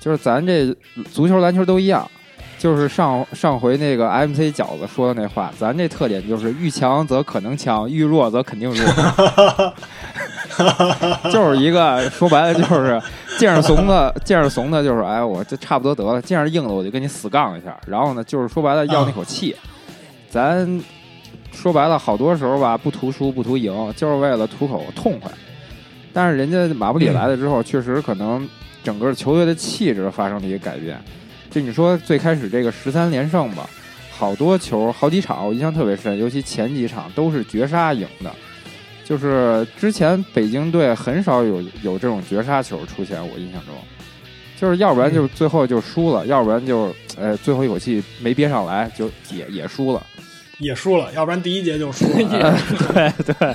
[0.00, 0.74] 就是咱这
[1.12, 2.10] 足球、篮球都一样，
[2.58, 9.74] 就是上上回那个 MC 饺子说的那话，咱这特点就是遇强则可能强，遇弱则肯定弱，
[11.30, 12.98] 就是一个说白了就是
[13.40, 19.56] 见着怂的见着怂的，就是哎我这差不多得了，见着硬的我就跟你死杠一下，然后呢就是说白了要那口气，
[20.28, 20.80] 咱
[21.50, 25.30] 说白了好多时候吧不图输不图赢，就是为了图口痛快。
[26.12, 28.48] 但是人家马布里来了之后，确实可能
[28.82, 31.00] 整个球队的气质发生了一个改变。
[31.50, 33.68] 就你说最开始这个十三连胜吧，
[34.10, 38.30] 好多球好几场我印象特别深，尤其前几场都是绝杀赢的。
[39.10, 43.74] 就是之前北京队很少有有这种绝杀球出现，我印象中，
[44.56, 50.00] 就是要不然就是最后就输了，要不然就呃最后一口气没憋上来，就也也输了。
[50.60, 52.56] 也输了，要不然第一节就输 了。
[52.92, 53.54] 对对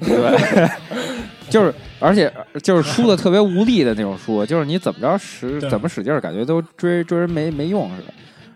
[0.00, 0.68] 对，
[1.48, 8.12] 就是而且就是输的特别无力的那种输，就是你怎么着使怎么使劲儿，感觉都追追人没没用似的。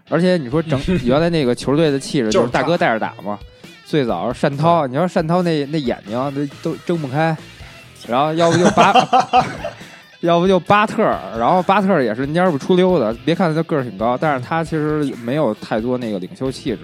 [0.09, 3.39] 而且你说整 原来那个球队的气质就是大哥带着打嘛，
[3.93, 7.37] 最早是单涛，你说单涛那那眼睛那都睁不开，
[8.09, 8.91] 然后要不就巴，
[10.21, 11.03] 要不就巴特，
[11.39, 16.79] 然后巴特也是蔫不出溜的，别看他个儿挺高，但是他其实没有太多那个领袖气质。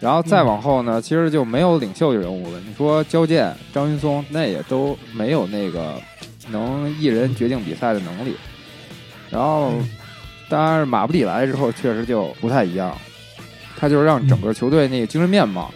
[0.00, 2.58] 然后再往后呢，其实就没有领袖人物了。
[2.66, 5.94] 你说焦健、张云松，那也都没有那个
[6.50, 8.36] 能一人决定比赛的能力。
[9.30, 9.70] 然后，
[10.48, 12.92] 当然马布里来之后，确实就不太一样，
[13.76, 15.72] 他就是让整个球队那个精神面貌，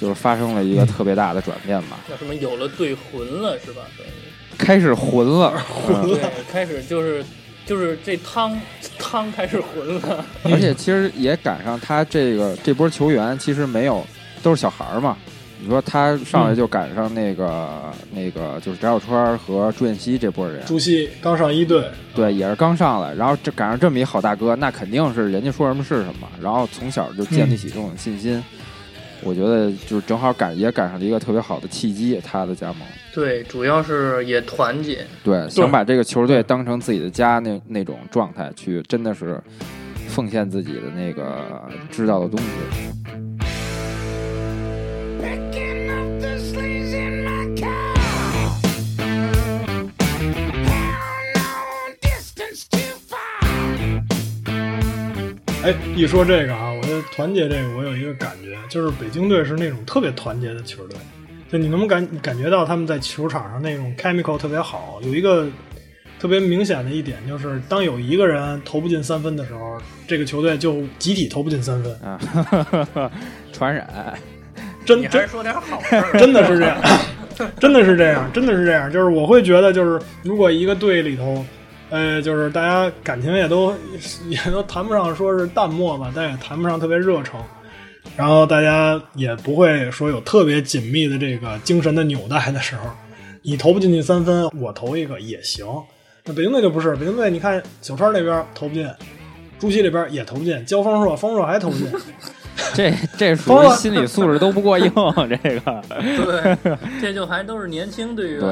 [0.00, 3.82] 就是发生了一个特别大的转变吧，叫什么有了队魂了是吧？
[3.98, 4.10] 等于
[4.56, 7.24] 开始混了，嗯对， 开始就是
[7.66, 8.58] 就是这汤
[8.98, 10.24] 汤开始混了。
[10.44, 14.06] 而且其实也赶上他这个这波球员，其实没有
[14.42, 15.16] 都是小孩儿嘛。
[15.62, 21.84] 你说他上来就赶上那个、那个就是翟小川和朱彦西这波人，朱熹刚上一队，
[22.14, 28.42] 对，也是刚上来，然后这赶上这么一好大哥，那肯定是人家说什么是什么，然后从小就建立起这种信心。
[29.22, 35.06] 我觉得就是正好赶也赶上了一个特别好的契机，他的加盟，对，主要是也团结。
[35.22, 39.40] 对，想把这个球队当成自己的家那那种状态去，真的是
[40.08, 42.46] 奉献自己的那个知道的东西。
[45.20, 47.94] Picking up the sleeves in my car.
[50.64, 53.18] Hell no distance too far.
[55.62, 56.72] 哎，一说这个啊，
[57.12, 60.98] 团结这个，我有一个感觉，就是北京队是那种特别团结的球队。
[61.50, 65.00] 就你能不能感感觉到他们在球场上那种 chemical 特别好？
[65.02, 65.48] 有一个
[66.20, 71.92] 特别明显的一点就是，当有一个人投不进三分的时候，这个球队就集体投不进三分。
[72.00, 73.10] 啊，
[73.52, 74.14] 传染，
[74.84, 76.18] 真真说点好事儿。
[76.18, 76.80] 真的是这样，
[77.58, 78.88] 真的是这样，真的是这样。
[78.92, 81.44] 就是我会觉得，就是如果一个队里头，
[81.90, 83.74] 呃，就是大家感情也都
[84.28, 87.40] 也都谈不上说是淡漠吧，但也谈不上特别热诚。
[88.16, 92.90] 然后大家也不会说有特别紧密的这个精神的纽带的时候，
[93.42, 95.66] 你投不进去三分，我投一个也行。
[96.24, 98.88] 那北京队就不是，北京队你看小川那边投不进，
[99.58, 101.86] 朱熹这边也投不进，焦方硕，方硕还投不进。
[102.74, 104.92] 这这属于心理素质都不过硬，
[105.42, 108.42] 这个对， 这就还都是年轻队员，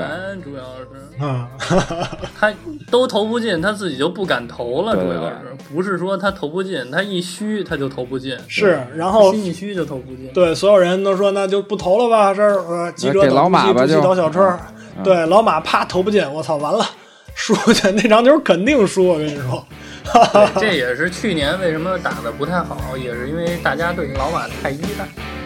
[0.42, 1.48] 主要是啊，
[2.38, 2.52] 他
[2.90, 4.94] 都投不进，他自己就不敢投了。
[4.94, 10.28] 主要是不是说他投不进，他一虚他就投不进，是，然后心一虚就投不进。
[10.32, 14.58] 对，所有人都说那就不投了吧，这儿呃，记者给等老马吧倒小车，
[14.96, 16.84] 嗯对，老马啪投不进，我操，完了，
[17.34, 19.87] 输去那场球肯定输，我跟你说，对
[20.60, 25.37] 这也是去年为什么打的不太好，也是因为大家对老马太依赖。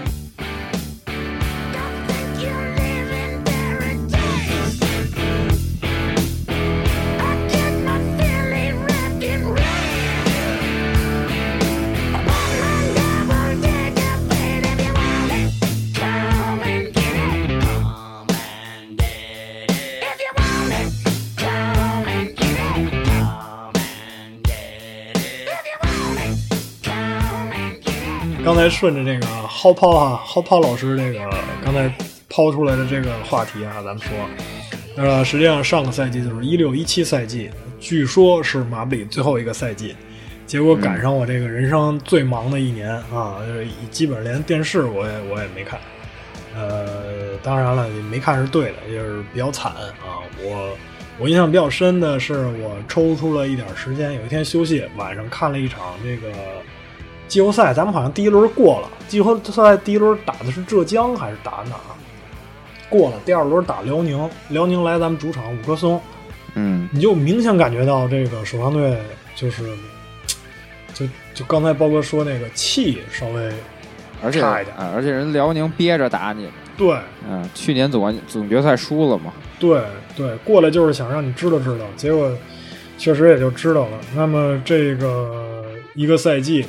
[28.45, 31.31] 刚才顺着这个薅抛哈，薅抛老师这个
[31.65, 31.89] 刚才
[32.29, 34.11] 抛出来的这个话题啊，咱们说，
[34.97, 39.95] 呃，实际上上个赛季就是一六一七赛季，据说是马布里最后一个赛季，
[40.45, 43.37] 结果赶上我这个人生最忙的一年啊，
[43.93, 45.79] 基本上连电视我也我也没看。
[46.55, 50.19] 呃，当然了，没看是对的，就是比较惨啊。
[50.43, 50.77] 我
[51.19, 56.29] 我印象比较深的是，我抽出了一点时间，有一天休息，晚上看了一场这个
[57.33, 57.73] 季后赛。
[57.73, 61.97] 咱们好像第一轮过了，季后赛第一轮打的是浙江还是打哪儿？
[62.91, 65.99] 过了，第二轮打辽宁，辽宁来咱们主场五棵松，
[66.57, 68.99] 嗯，你就明显感觉到这个首钢队
[69.35, 69.65] 就是，
[70.93, 73.51] 就就刚才包哥说那个气稍微
[74.23, 76.95] 而且差一点啊而且人辽宁憋着打你，对。
[77.27, 79.81] 嗯，去年总总决赛输了嘛，对
[80.15, 82.31] 对，过来就是想让你知道知道，结果
[82.99, 83.99] 确实也就知道了。
[84.15, 85.65] 那么这个
[85.95, 86.67] 一个赛季，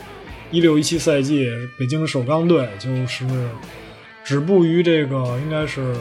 [0.53, 1.49] 一六一七赛季，
[1.79, 3.25] 北京首钢队就是
[4.23, 5.95] 止步于这个应该是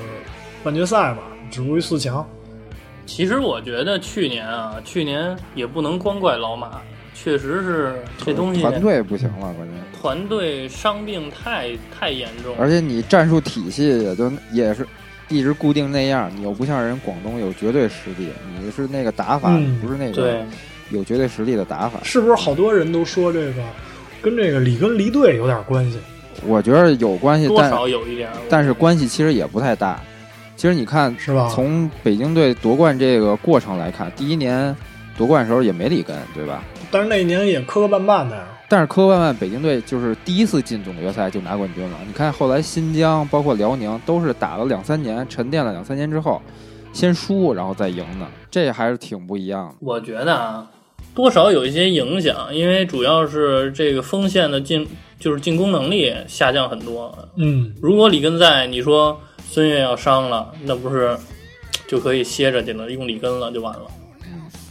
[0.62, 2.28] 半决赛吧，止步于四强。
[3.06, 6.82] 其实我觉得去年啊，去年也不能光怪老马，
[7.14, 9.70] 确实是这东西团队不行了，关键。
[9.98, 14.86] 团队伤病太太严重，而且你战术体系也就也是
[15.30, 18.28] 一直固定那样，你又不像人广东有绝对实力，
[18.60, 20.44] 你是那个打法，嗯不是那个对
[20.90, 21.98] 有绝对实力的打法。
[22.02, 23.62] 是不是好多人都说这个
[24.22, 25.98] 跟这个里根离队有点关系？
[26.46, 28.30] 我觉得有关系，多但少有一点。
[28.48, 30.00] 但是关系其实也不太大。
[30.56, 34.74] 其实你看，是吧从北京队夺冠这个过程来看，第一年
[35.16, 36.62] 夺冠的时候也没里根，对吧？
[36.90, 38.44] 但是那一年也磕磕绊绊的呀。
[38.68, 41.96] 但是磕磕绊绊，北京队就是第一次进总决赛就拿冠军了。
[42.06, 46.40] 你看后来新疆包括辽宁都是打了两三年，沉淀了两三年之后，
[46.92, 49.74] 先输然后再赢的，这还是挺不一样的。
[49.80, 50.66] 我觉得啊，
[51.14, 54.86] 多少有一些影响，因为主要是这个锋线的进
[55.18, 57.28] 就是进攻能力下降很多。
[57.36, 61.16] 嗯，如果里根在，你说孙悦要伤了，那不是
[61.86, 63.82] 就可以歇着去了，用里根了就完了。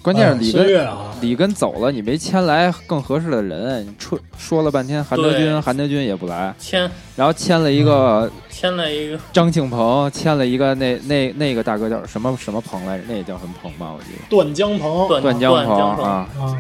[0.02, 13.04] 关键是李根、孙悦啊，里根走了，你没签来更合适的人，你说说了半天韩德对君，韩德君也不来，签然后签了一个签了一个张庆鹏，签了一个那那那个大哥叫什么什么鹏来着？
[13.08, 13.94] 那也叫什么鹏吧？
[13.96, 16.58] 我记得段江鹏段段江鹏鹏啊，啊，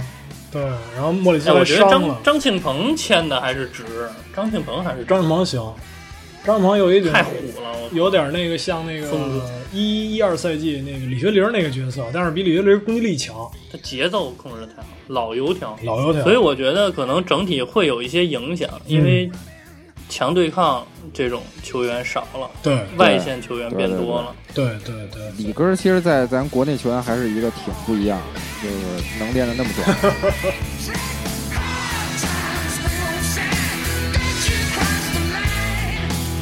[0.51, 0.61] 对，
[0.95, 2.23] 然后莫里斯哎，还我觉得张。
[2.23, 3.83] 张庆鹏签的还是值，
[4.35, 5.73] 张庆鹏还是值张庆鹏行，
[6.43, 7.31] 张庆鹏有一点太虎
[7.61, 15.77] 了，有点那个像那个疯子一一二赛季那个李学林那个角色，但是比李学林攻击力强，他节奏控制的太好，老油条。
[15.83, 16.23] 老油条。
[16.23, 19.29] 所以我觉得可能整体会有一些影响，因为
[20.09, 24.35] 强对抗这种球员少了，对外线球员变多了。
[24.53, 30.13] 对对对，李根其实，在咱国内球员还是一个挺不一样的，就是能练的那么短。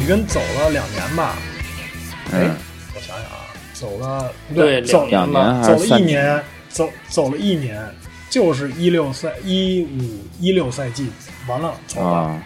[0.09, 1.37] 里根走了两年吧，
[2.31, 2.55] 哎嗯，
[2.95, 7.87] 我想想啊，走了不对走两年还走了一年，走走了一年，
[8.27, 11.11] 就是一六赛一五一六赛季
[11.47, 12.43] 完了走了，啊？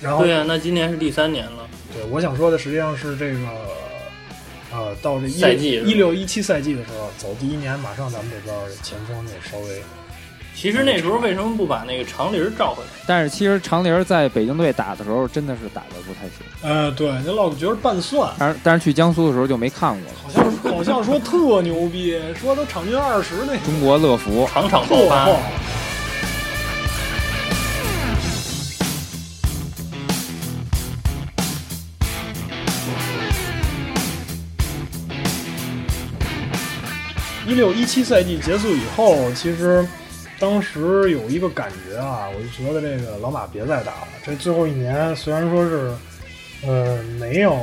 [0.00, 1.68] 然后对呀、那今年是第三年了。
[1.94, 3.38] 对，我想说的实际上是这个，
[4.72, 9.80] 呃，到这一赛季一六一七赛季的时候，走第一年，马上咱们这边前锋就稍微
[10.56, 12.88] 其实那时候为什么不把那个长林召回来？
[13.06, 16.30] 但是其实长林儿在北京队打的时候，真的是打的不太行。
[16.62, 20.18] 呃，对，你老觉得半蒜，但是但是去江苏的时候就没看过了。
[20.22, 25.26] 好像好像说特牛逼，说他场均二十那，中国乐福，场场爆发。
[25.26, 25.36] 嚯
[37.46, 39.86] 一六一七赛季结束以后，其实
[40.38, 44.08] 当时有一个感觉啊，我就觉得这个老马别再打了。
[44.24, 45.94] 这最后一年虽然说是，
[46.66, 47.56] 呃，没有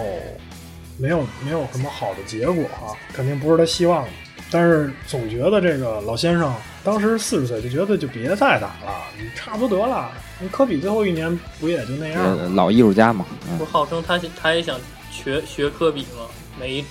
[0.97, 4.09] 没有没有什么好的结果哈、肯定不是他希望的，
[4.49, 6.53] 但是总觉得这个老先生
[6.83, 10.11] 当时四十岁就觉得就别再打了，你差不多得了。
[10.39, 12.23] 你科比最后一年不也就那样？
[12.23, 14.79] 呃老艺术家嘛，嗯不号称他他也想
[15.11, 16.25] 学学科比吗？
[16.59, 16.83] 每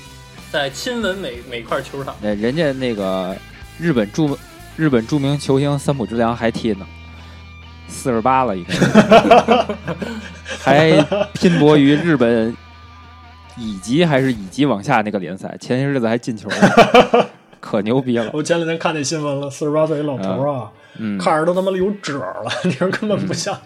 [0.52, 2.14] 在亲吻每每块球场。
[2.20, 3.36] 那人家那个
[3.78, 4.38] 日本著
[4.76, 6.86] 日本著名球星三浦知良还踢呢，
[7.88, 8.78] 四十八了已经，
[10.60, 10.92] 还
[11.34, 12.56] 拼搏于日本
[13.56, 18.30] 乙级还是乙级往下那个联赛，前些日子还进球了， 可牛逼了。
[18.32, 23.56] 我前两天看那新闻了，四十八岁一老头啊，嗯，看着都他妈有褶了， 你说根本不像、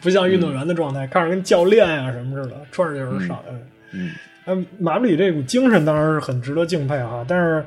[0.00, 3.54] 不像运动员的状态，看着跟教练呀、什么似的，穿着就是上来。
[3.92, 4.10] 嗯，
[4.50, 7.62] 嗯，马布里这股精神当然是很值得敬佩哈，但是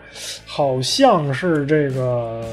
[0.48, 2.44] 好像是这个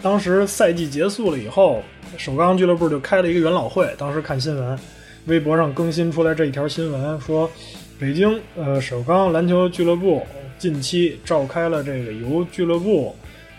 [0.00, 1.82] 当时赛季结束了以后，
[2.16, 4.78] 首钢俱乐部就开了一个元老会，当时看新闻，
[5.26, 7.50] 微博上更新出来这一条新闻，说
[7.98, 10.26] 北京呃首钢篮球俱乐部
[10.58, 13.14] 近期召开了这个由俱乐部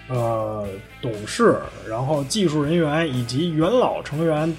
[0.10, 0.68] 呃
[1.00, 4.52] 董事，然后技术人员以及元老成员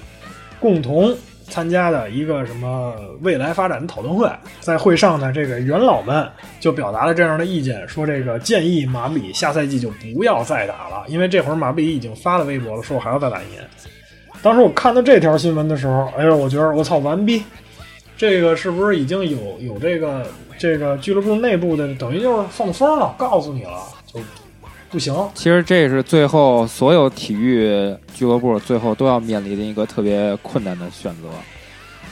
[0.57, 1.13] 共同
[1.49, 4.29] 参加的一个什么未来发展的讨论会。
[4.59, 6.27] 在会上呢，这个元老们
[6.59, 13.63] 就表达了这样的意见，说这个建议马布里下赛季就不要再打了，因为这会儿马布里已经发了微博了，说我还要再打一年。
[14.41, 17.43] 当时我看到这条新闻的时候，哎呦，我觉得我操完逼，
[18.17, 20.25] 这个是不是已经有有这个
[20.57, 24.19] 这个俱乐部内部的等于就是放风了，告诉你了，就
[24.93, 25.11] 不行。
[25.33, 31.29] 其实这是最后所有体育俱乐部最后都要面临的一个特别困难的选择，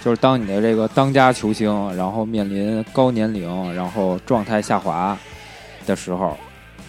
[0.04, 5.16] 就是当你的这个当家球星，然后面临高年龄，然后状态下滑
[5.86, 6.36] 的时候，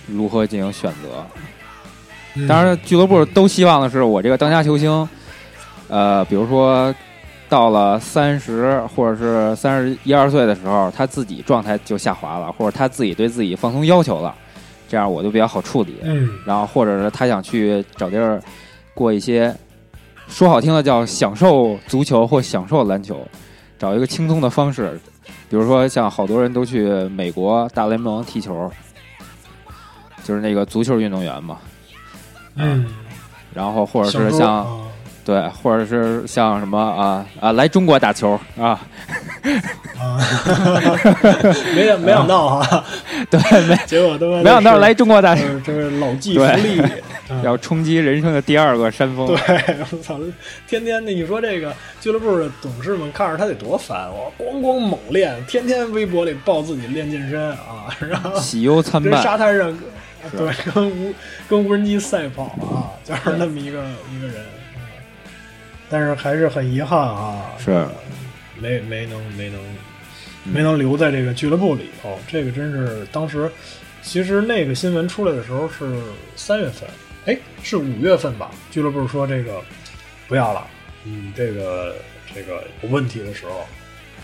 [0.07, 2.47] 如何进行选择？
[2.49, 5.07] 当然，俱乐部都希望的是我这个当家球星，
[5.89, 6.93] 呃，比如说
[7.51, 14.35] 到了三十或者是三十一二岁的时候，他自己状态就下滑了，或者他自己对自己放松要求了，
[14.93, 15.97] 这样我就比较好处理。
[16.03, 16.29] 嗯。
[16.45, 18.39] 然后或者是他想去找地儿
[18.93, 19.55] 过一些
[20.29, 23.27] 说好听的叫享受足球或享受篮球，
[23.79, 25.01] 找一个轻松的方式，
[25.49, 28.71] 比如说像好多人都去美国大联盟踢球，
[30.25, 31.57] 就是那个足球运动员嘛，
[32.57, 32.85] 嗯，
[33.55, 34.67] 然后或者是像啊
[35.25, 38.79] 对，或者是像什么啊啊来中国打球啊，
[39.99, 40.19] 啊，
[41.75, 42.85] 没想没想到哈，
[43.29, 46.83] 对，没 结果都没想到来中国打球，呃这是老骥伏枥，
[47.29, 49.27] 啊要冲击人生的第二个山峰。
[49.27, 49.37] 对，
[49.91, 50.19] 我操！
[50.69, 59.77] 天天的，你说这个俱乐部的董事们看着他得多烦，我咣咣猛练，天天微博里报自己练健身啊，然后喜忧参跟半，沙滩上，
[60.37, 61.15] 对，跟无
[61.49, 63.83] 跟无人机赛跑啊，就是那么一个
[64.15, 64.37] 一个人。
[64.37, 64.83] 嗯。
[65.91, 67.85] 但是还是很遗憾啊，是
[68.63, 69.61] 没没能没能
[70.45, 72.19] 嗯没能留在这个俱乐部里头。
[72.29, 73.51] 这个真是当时，
[74.03, 76.01] 其实那个新闻出来的时候是
[76.37, 76.89] 三月份，
[77.27, 78.53] 哎，是五月份吧？
[78.71, 79.61] 俱乐部说这个
[80.29, 80.67] 不要了，
[81.05, 81.97] 嗯，这个
[82.35, 83.67] 这个有问题的时候，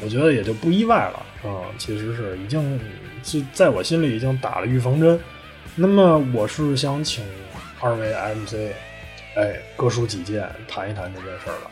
[0.00, 2.80] 我觉得也就不意外了啊、其实是已经
[3.22, 5.18] 就在我心里已经打了预防针。
[5.76, 7.24] 那么我是想请
[7.80, 8.72] 二位 MC，
[9.36, 11.70] 哎，各抒己见，谈一谈这件事儿了。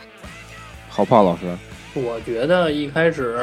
[0.89, 1.43] 好炮老师，
[2.01, 3.37] 我觉得一开始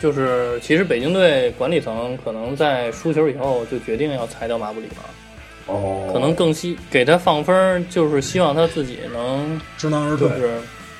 [0.00, 4.94] 就是，其实北京队管理层可能在输球以后就决定要裁掉马布里了，
[5.66, 10.28] 哦可能更希给他放分儿，就是希望他自己能知难而退。
[10.28, 10.50] 就是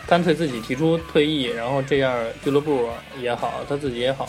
[0.07, 2.15] 干脆自己提出退役，然后这样
[2.45, 2.89] 俱乐部
[3.21, 4.29] 也好，他自己也好，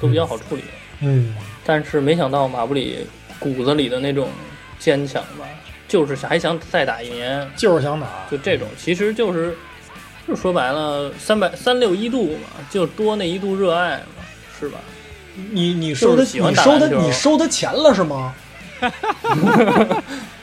[0.00, 0.62] 都比较好处理。
[1.00, 1.34] 嗯，
[1.64, 3.06] 但是没想到马布里
[3.38, 4.28] 骨子里的那种
[4.78, 5.46] 坚强吧，
[5.86, 8.26] 就是还想再打一年，就是想打。
[8.30, 9.54] 就这种，其实就是，
[10.30, 14.22] 就说白了，三百三六一度嘛，就多那一度热爱嘛，
[14.60, 14.78] 是吧？
[15.50, 18.32] 你你收他，就是喜欢你收他，打篮球你收他钱了是吗？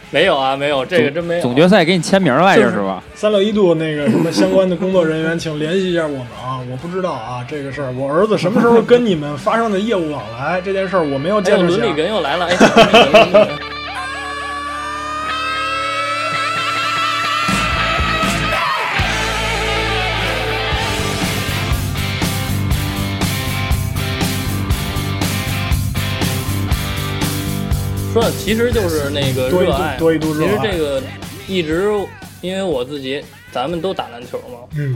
[0.09, 1.41] 没有啊，没有，这个真没有。
[1.41, 3.01] 总决赛给你签名来就是着是吧？
[3.15, 6.59] 三六一度那个什么相关的工作人员，请联系一下我们啊！
[6.69, 11.77] 我不知道啊这个事儿，我儿子什么时候跟你们发生的业务往来这件事儿，我没有见着想。
[11.77, 12.55] 伦理哏又来了，哎，
[28.17, 31.03] 说的其实就是那个多一度热爱，多一度热爱其实这个
[31.47, 31.87] 一直
[32.41, 34.95] 因为我自己，咱们都打篮球嘛，嗯，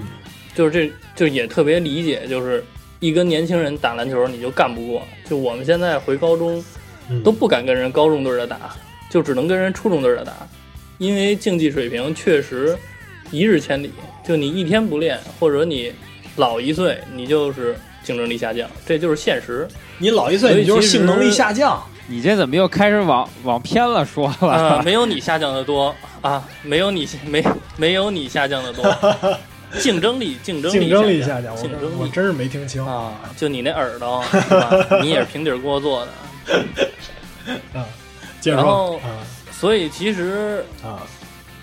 [0.55, 2.63] 就是这就也特别理解，就是
[2.99, 6.63] 一跟年轻人打篮球你就干不过，就我们现在回高中
[7.11, 8.75] 嗯都不敢跟人高中队的打，
[9.07, 10.33] 就只能跟人初中队的打，
[10.97, 12.75] 因为竞技水平确实
[13.29, 13.91] 一日千里，
[14.25, 15.93] 就你一天不练，或者你
[16.37, 19.67] 老一岁，你就是竞争力下降，这就是现实
[19.99, 21.79] 你老一岁，你就是性能力下降。
[22.11, 24.51] 你这怎么又开始往往偏了说了？
[24.51, 27.41] 啊、没有你下降的多啊，没有你没
[27.77, 28.83] 没有你下降的多，
[29.79, 31.93] 竞争力竞争力竞争力下下降，我竞争力。
[31.97, 32.85] 我真是没听清。
[32.85, 34.21] 啊，就你那耳朵？
[35.01, 36.05] 你也是平底锅做
[36.45, 37.85] 的， 啊
[38.43, 39.23] 然后啊。
[39.53, 40.99] 所以其实啊，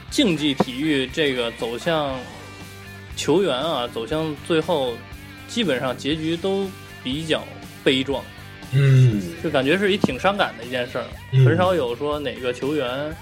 [0.09, 2.15] 竞技体育这个走向
[3.17, 4.95] 球员啊，走向最后，
[5.47, 6.67] 基本上结局都
[7.05, 7.43] 比较
[7.85, 8.23] 悲壮，
[8.73, 11.05] 嗯，就感觉是一挺伤感的一件事儿。
[11.33, 13.15] 嗯很少有说哪个球员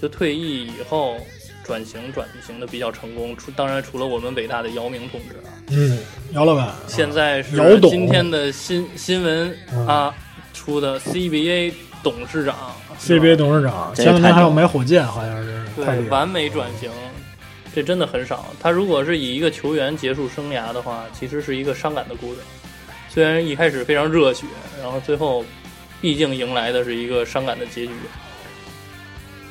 [0.00, 1.16] 就退役以后
[1.64, 3.36] 转型转型的比较成功。
[3.36, 5.98] 除当然除了我们伟大的姚明同志啊，嗯，
[6.32, 10.14] 姚老板，现在是姚董今天的新新闻嗯啊
[10.52, 11.72] 出的 CBA
[12.02, 15.62] 董事长 CBA 董事长这前两天还要买火箭，好像是。
[15.76, 16.88] 对完美转型，
[17.74, 18.46] 这真的很少。
[18.60, 22.40] 他如果是以一个球员结束生涯的话，其实是一个伤感的故事。
[23.14, 24.44] 虽然一开始非常热血，
[24.82, 25.44] 然后最后
[26.00, 27.92] 毕竟迎来的是一个伤感的结局。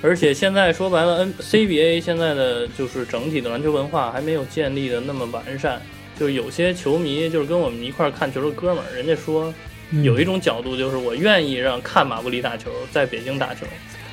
[0.01, 5.82] 而且现在说白了，N CBA 现在的就是整体的篮球文化还没有建立的那么完善。
[6.20, 9.51] 就是有些球迷就是跟我们一块看球的哥们儿，人家说
[9.91, 13.66] 嗯有一种角度就是我愿意让看马布里打球，在北京打球，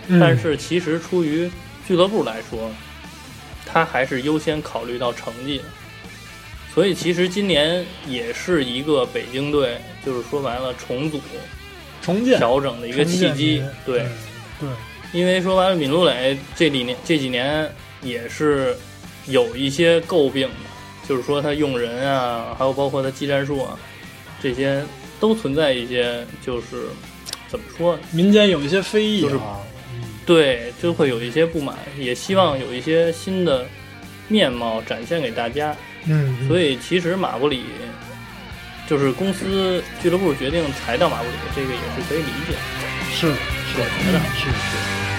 [0.07, 1.51] 嗯但是其实出于
[1.89, 2.71] 俱乐部来说，
[3.67, 5.65] 他还是优先考虑到成绩的。
[6.73, 11.21] 所以其实今年也是一个北京队，就是说白了重组
[12.01, 13.63] 重建调整的一个契机。
[13.85, 14.03] 对，
[14.63, 14.71] 嗯
[15.13, 17.69] 对，因为说白了，闵鹿蕾这几年这几年
[18.03, 18.77] 也是
[19.27, 23.77] 有一些诟病的，就是说他用人啊，还有包括他技战术啊，
[24.41, 24.83] 这些
[25.19, 26.87] 都存在一些就是
[27.49, 28.03] 怎么说呢？
[28.13, 29.27] 民间有一些非议
[30.25, 33.67] 对，就会有一些不满，也希望有一些新的
[34.29, 35.77] 面貌展现给大家。
[36.07, 37.65] 嗯，嗯所以其实马布里
[38.87, 42.59] 就是公司俱乐部决定裁掉马布里，这个也是可以理解的。
[43.13, 45.10] 是我觉得是是。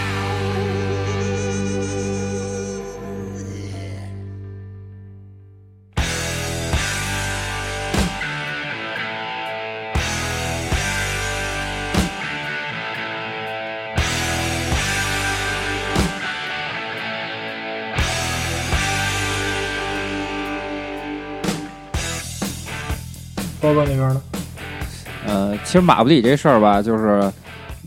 [25.72, 27.32] 其实马布里这事儿吧，就是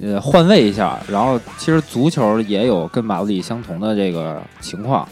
[0.01, 5.07] 呃换位一下，然后其实足球也有跟马布里相同的这个情况，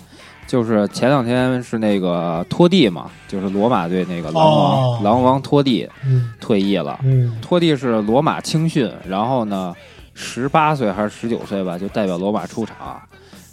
[0.47, 6.99] 就是前两天是那个托蒂嘛，就是罗马队那个狼王、哦狼王托蒂嗯退役了。
[7.03, 9.75] 嗯托蒂是罗马青训，然后呢，
[10.15, 12.99] 十八岁还是十九岁吧，就代表罗马出场，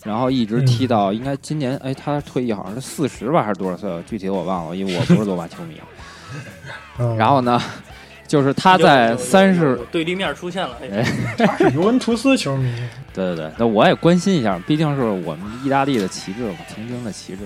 [0.05, 4.01] 然后一直踢到应该今年，哎，他退役好像是四十吧，还是多少岁了？
[4.03, 5.75] 具体我忘了，因为我不是罗马球迷。
[6.99, 7.61] 嗯， 然后呢，
[8.29, 11.01] 就是他在三十对立面出现了，哎。
[11.01, 11.45] 哎。
[11.45, 12.71] 他是尤文图斯球迷，
[13.11, 17.39] 对对对，那我也关心一下，毕竟是我们意大利的旗帜嘛，曾经的旗帜。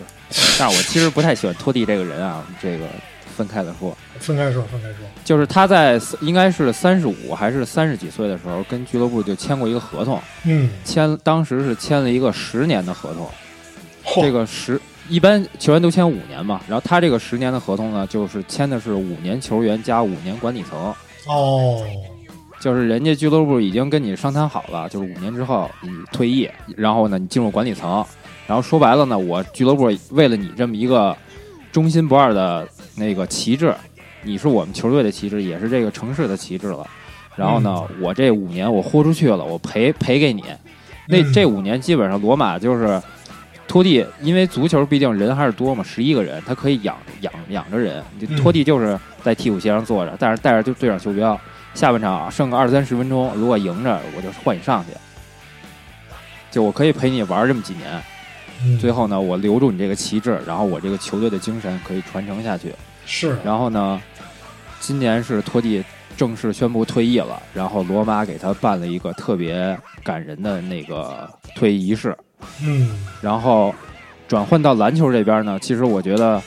[0.59, 2.85] 但是我其实不太喜欢托蒂这个人啊，这个
[3.37, 4.97] 分开的说，分开说，分开说。
[5.23, 13.29] 就是他在应该是三十五还是三十几岁的时候，跟俱乐部就签过一个合同，嗯，签当时是签了一个十年的合同，
[14.21, 14.79] 这个十
[15.09, 20.93] 一般球员都签五年嘛，然后他这个十年的合同呢，就是签的是五年球员加五年管理层。
[21.27, 21.81] 哦，
[22.59, 28.05] 就是人家俱乐部已经跟你商谈好了，就是五年之后你退役，然后呢你进入管理层，
[28.47, 31.15] 然后说白了呢，我俱乐部为了你这么一个
[31.71, 33.73] 忠心不二的那个旗帜，
[34.23, 36.85] 你是我们球队的旗帜，也是这个城市的旗帜了。
[37.35, 40.43] 然后呢，我这五年我豁出去了，我赔赔给你。
[41.07, 43.01] 那嗯这五年基本上罗马就是
[43.73, 48.03] 托蒂，因为足球毕竟人还是多嘛，十一个人，他可以养养养着人。
[48.37, 51.35] 托蒂就是在替补席上坐着，但是带着就队长袖标，
[51.73, 54.91] 下半场剩个二三十分钟，如果赢着，我就换你上去。
[56.51, 57.99] 就我可以陪你玩这么几年，
[58.63, 62.71] 嗯最后呢，我留住你这个旗帜，然后我这个球队的精神可以传承下去。
[63.07, 63.99] 是然后呢，
[64.79, 65.83] 今年是托蒂
[66.15, 72.15] 正式宣布退役了，然后罗马给他办了一个特别感人的那个退役仪式。
[72.63, 72.89] 嗯。
[73.21, 73.73] 然后
[74.27, 76.41] 转换到篮球这边呢，其实我觉得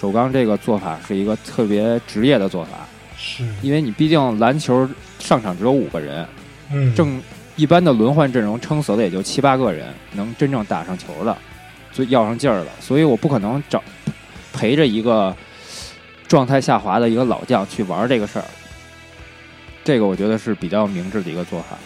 [0.00, 2.70] 首钢这个做法是一个特别职业的做法，
[3.16, 3.44] 是。
[3.62, 4.88] 因为你毕竟篮球
[5.18, 6.26] 上场只有五个人，
[6.72, 6.94] 嗯。
[6.94, 7.20] 正
[7.56, 11.36] 一般的轮换阵容撑死了也就七八个人能真正打上球的，
[11.90, 13.82] 所以要上劲儿了，所以我不可能找
[14.52, 15.34] 陪着一个
[16.28, 18.44] 状态下滑的一个老将去玩这个事儿，
[19.84, 21.78] 这个我觉得是比较明智的一个做法。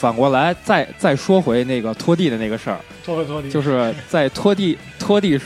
[0.00, 5.38] 反过来再再说回那个拖地的那个事儿，拖回拖地就是 在拖地拖地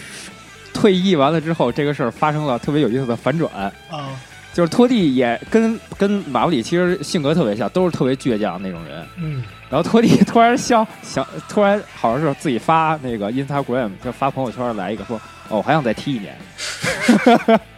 [0.73, 3.53] 退役完了之后，这个事儿发生了特别有意思的反转。
[3.91, 4.11] 啊
[4.55, 9.05] 就是拖地也跟跟马布里其实性格特别像，都是特别倔强那种人。
[9.17, 15.17] 嗯然后拖地 突然想想，突然好像是自己发那个 Instagram 就发朋友圈来一个说，
[15.49, 16.37] 哦，我还想再踢一年。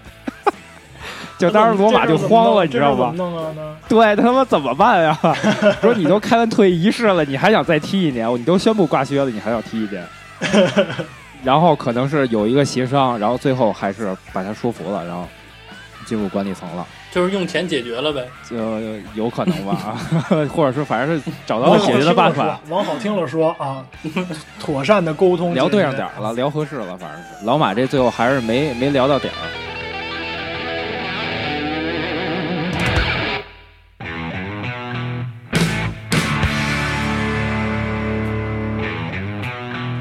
[1.38, 3.26] 就当时罗马就慌了，你知道吗这事儿怎？
[3.26, 3.52] 么弄啊？
[3.56, 5.18] 那对，他妈怎么办呀？
[5.82, 8.28] 说你都开完退役仪式了，你还想再踢一年？
[8.34, 10.04] 你都宣布挂靴了，你还要踢一年？
[11.44, 15.26] 然后可能是有一个协商，然后最后还是把他说服了，然后
[16.04, 18.26] 进入管理层了，就是用钱解决了呗。
[18.48, 18.56] 就
[19.14, 19.96] 有可能吧，
[20.48, 22.58] 或者说反正是找到了解决的办法。
[22.68, 23.84] 往好听了说啊，
[24.58, 29.75] 妥善的沟通聊对上点儿了，聊合适了，反正是老马这最后还是没没聊到点儿。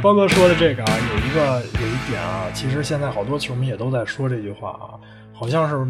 [0.06, 5.02] 包哥说的这个啊，有一个有一点啊，其实现在好多球迷也都在说这句话啊，
[5.34, 5.84] 好像是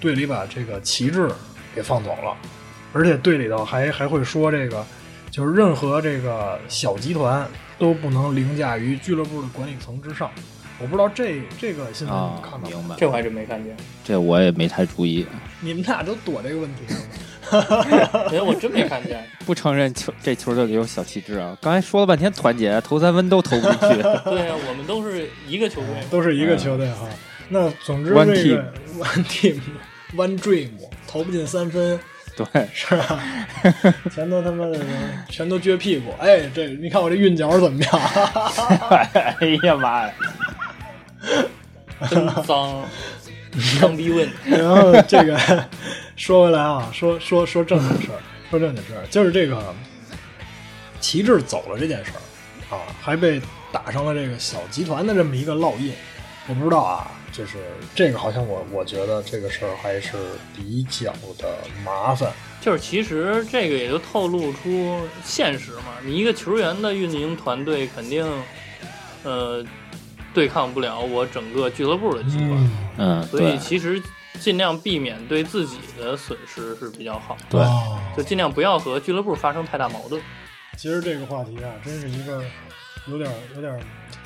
[0.00, 1.30] 队里把这个旗帜
[1.74, 2.34] 给放走了，
[2.94, 4.82] 而且队里头还还会说这个，
[5.30, 7.46] 就是任何这个小集团
[7.78, 10.30] 都不能凌驾于俱乐部的管理层之上。
[10.78, 12.76] 我不知道这这个新闻你啊们看到吗？
[12.78, 15.26] 明白，这我还真没看见，这我也没太注意。
[15.60, 17.00] 你们俩都躲这个问题是吗？
[17.50, 19.24] 哎，我真没看见。
[19.46, 21.56] 不承认球这球队里有小气质啊！
[21.60, 24.02] 刚才说了半天团结，投三分都投不进去。
[24.02, 25.88] 对啊，我们都是一个球队。
[26.10, 27.08] 都是一个球队哈。
[27.48, 29.60] 那总之 One 这个 one team
[30.14, 30.68] one dream
[31.08, 31.98] 投不进三分
[32.36, 33.20] 对，是吧？
[34.14, 34.78] 全都他妈的
[35.28, 36.14] 全都撅屁股。
[36.20, 37.92] 哎，这你看我这韵脚怎么样？
[39.40, 40.14] 哎呀妈呀！
[42.08, 42.82] 真脏，
[43.80, 44.28] 脏逼问。
[44.44, 45.38] 然后这个
[46.16, 48.20] 说回来啊，说说说正经事儿，
[48.50, 49.74] 说正经事儿，就是这个
[51.00, 53.40] 旗帜走了这件事儿啊，还被
[53.72, 55.92] 打上了这个小集团的这么一个烙印。
[56.48, 57.58] 我不知道啊，就是
[57.94, 60.16] 这个好像我我觉得这个事儿还是
[60.56, 62.32] 比较的麻烦。
[62.60, 68.26] 就是其实这个也就透露出现实嘛，你一个球员的运营团队肯定，
[69.22, 69.64] 呃，
[70.32, 72.56] 对抗不了我整个俱乐部的计划，
[72.98, 74.00] 嗯，所以其实
[74.38, 77.36] 尽量避免对自己的损失是比较好。
[77.36, 77.60] 的，对。
[77.60, 77.98] 哦。
[78.16, 80.20] 就尽量不要和俱乐部发生太大矛盾。
[80.76, 82.42] 其实这个话题啊，真是一个
[83.06, 83.78] 有点有点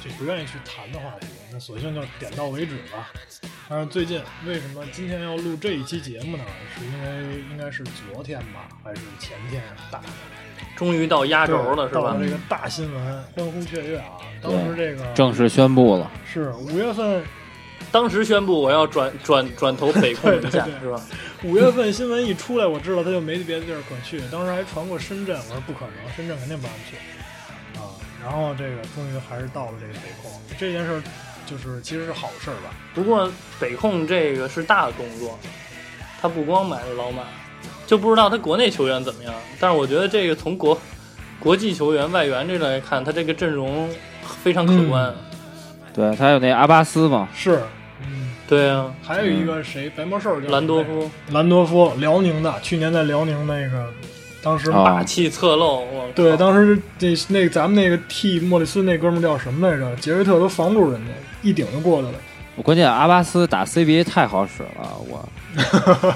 [0.03, 1.27] 就不愿意去谈的话题。
[1.53, 3.11] 那索性就点到为止吧。
[3.69, 6.45] 但是最近为什么今天要录这一期节目呢？
[6.77, 10.07] 是因为应该是昨天吧，还是前天打的
[10.77, 12.21] 终于到压轴了，是吧到了？
[12.23, 14.19] 这个大新闻，欢呼雀跃啊！
[14.43, 16.11] 当时这个正式宣布了。
[16.31, 17.25] 是五月份，
[17.91, 21.01] 当时宣布我要转转转投北控一下对对，对是吧？
[21.45, 24.21] 五月份新闻一出来，我知道他就没别的地儿可去。
[24.31, 27.24] 当时还传过深圳，我说不可能，深圳肯定不让去啊。
[28.25, 31.03] 然后这个终于还是到了这个北控，这件事儿
[31.47, 32.75] 就是其实是好事儿吧。
[32.95, 35.39] 不过北控这个是大动作，
[36.23, 37.23] 他不光买了老马，
[37.87, 39.35] 就不知道他国内球员怎么样。
[39.61, 40.77] 但是我觉得这个从国
[41.39, 43.89] 国际球员外援这来看，他这个阵容
[44.43, 45.05] 非常可观。
[45.11, 45.17] 嗯
[45.95, 47.63] 对他有那阿巴斯嘛，是，
[48.03, 53.93] 嗯，对啊，还有一个谁，白魔兽叫兰多夫兰多夫，辽宁的，去年在辽宁那个，
[54.45, 59.97] 当时啊霸气侧漏，我对，当时那那咱们那个替莫里斯那哥们儿叫什么来着？
[59.97, 62.15] 杰瑞特都防不住人家，一顶就过去了，
[62.57, 65.29] 我关键阿巴斯打 CBA 太好使了，我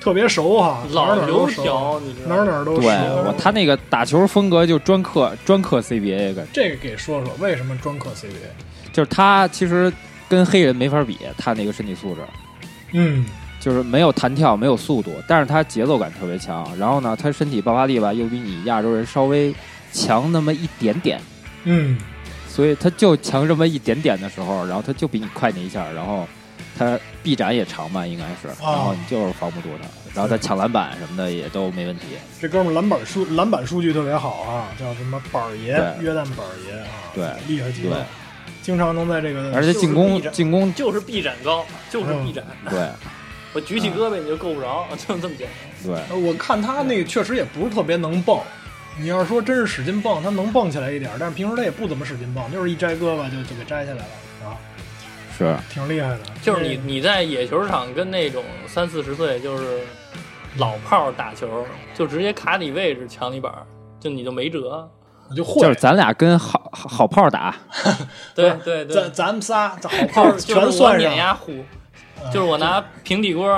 [0.00, 2.34] 特别熟哈，哪老儿哪儿都熟，油条，你知道吗？
[2.36, 2.80] 哪儿哪儿都熟。
[2.82, 2.88] 对
[3.24, 8.92] 我他那个打球风格就专克专克 CBA 感觉，这个给说说，为什么专克 CBA？
[8.92, 9.92] 就是他其实
[10.28, 12.20] 跟黑人没法比，他那个身体素质。
[12.92, 13.26] 嗯，
[13.66, 16.64] 就是没有弹跳，没有速度，但是他节奏感特别强。
[16.78, 19.52] 然后呢，他身体爆发力吧，又比你亚洲人稍微
[19.92, 21.20] 强那么一点点，
[21.64, 21.98] 嗯，
[22.48, 26.28] 所以他就强这么一点点的时候，然后他就比你快那一下，然后
[26.78, 32.04] 他臂展也长吧，应该是，然后你就是防不住他，然后他抢篮板什么的也都没问题。
[32.40, 38.04] 这哥们儿篮板数篮板数据特别好啊，叫什么板儿爷，约旦板儿爷啊，对厉害极了对，
[38.62, 42.88] 经常能在这个而且进攻进攻就是臂展高，就是臂展，对
[43.56, 45.90] 我举起胳膊你就够不着， 就这么简单。
[45.90, 48.38] 对呃我看他那个确实也不是特别能蹦。
[48.98, 54.04] 你要是说真是使劲蹦，他能蹦起来一点，但是平时他也不怎么使劲蹦，就是一摘胳膊就就给摘下来了
[54.44, 54.56] 啊，
[55.38, 56.20] 是挺厉害的。
[56.42, 59.80] 就是你你在野球场跟那种三四十岁就是
[60.58, 63.64] 老炮儿打球，就直接卡你位置抢你板儿，
[63.98, 64.86] 就你就没辙。
[65.28, 67.54] 我就会，就是咱俩跟好好好炮打，
[68.34, 70.98] 对对对咱，咱们仨 好炮全算上。
[70.98, 71.64] 碾压虎，嗯
[72.32, 73.48] 就是我拿平底锅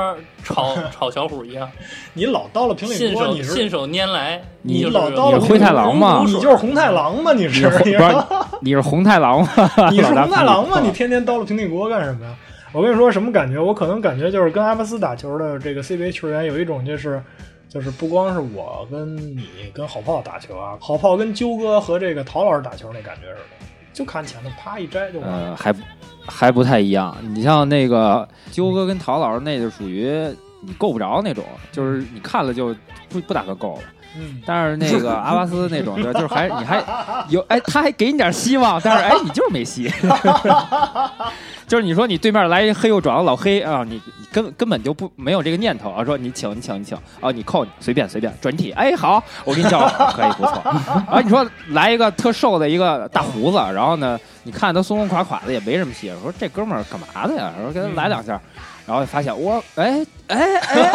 [0.44, 1.70] 炒 炒小虎一样，
[2.12, 7.32] 你老叨了平底信锅，你是手信手拈来，你就是老叨了你是灰太狼吗你就是红太狼吗？
[7.32, 8.16] 你是你是红不是
[8.60, 9.70] 你是红太狼吗？
[9.90, 10.80] 你是红太狼吗？
[10.84, 12.34] 你天天叨了平底锅干什么呀？
[12.72, 13.58] 我跟你说什么感觉？
[13.58, 17.22] 我可能感觉就是跟阿巴斯打球的这个 CBA 球员有一种就是。
[17.70, 25.50] 就是不光是我跟你跟好炮打球啊，好炮跟啾哥和这个陶老师打球那感觉似的，就看前头啪一摘就完了。
[25.50, 25.80] 呃，还不
[26.28, 27.16] 还不太一样。
[27.34, 30.10] 你像那个揪哥跟陶老师，那就属于
[30.60, 32.74] 你够不着那种，就是你看了就
[33.08, 33.82] 不不打算够了。
[34.16, 36.82] 嗯，但是那个 阿巴斯那种，就就是还你还
[37.28, 39.92] 有哎，他还给你点希望，但是哎，你就是没戏。
[41.68, 50.54] 就是你说你对面来一黑又壮的老黑啊，你你根根本就不没有这个念头啊，说你请你请你请啊，你扣你随便随便转体，哎好，我给你叫可以不错。
[51.06, 57.52] 啊，你说来一个特瘦的一个大胡子，然后呢，你看他松松垮垮的也没什么戏，说这哥们儿干嘛的呀？
[57.62, 58.40] 说给他来两下，
[58.88, 60.92] 然后发现我哎哎哎，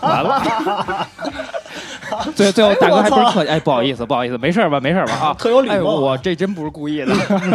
[0.00, 1.06] 完了。
[2.34, 7.12] 最最后大哥还不客气，哎，不好意思，不好意思，没事吧，没事吧啊，特有礼貌哎，我这真不是故意的。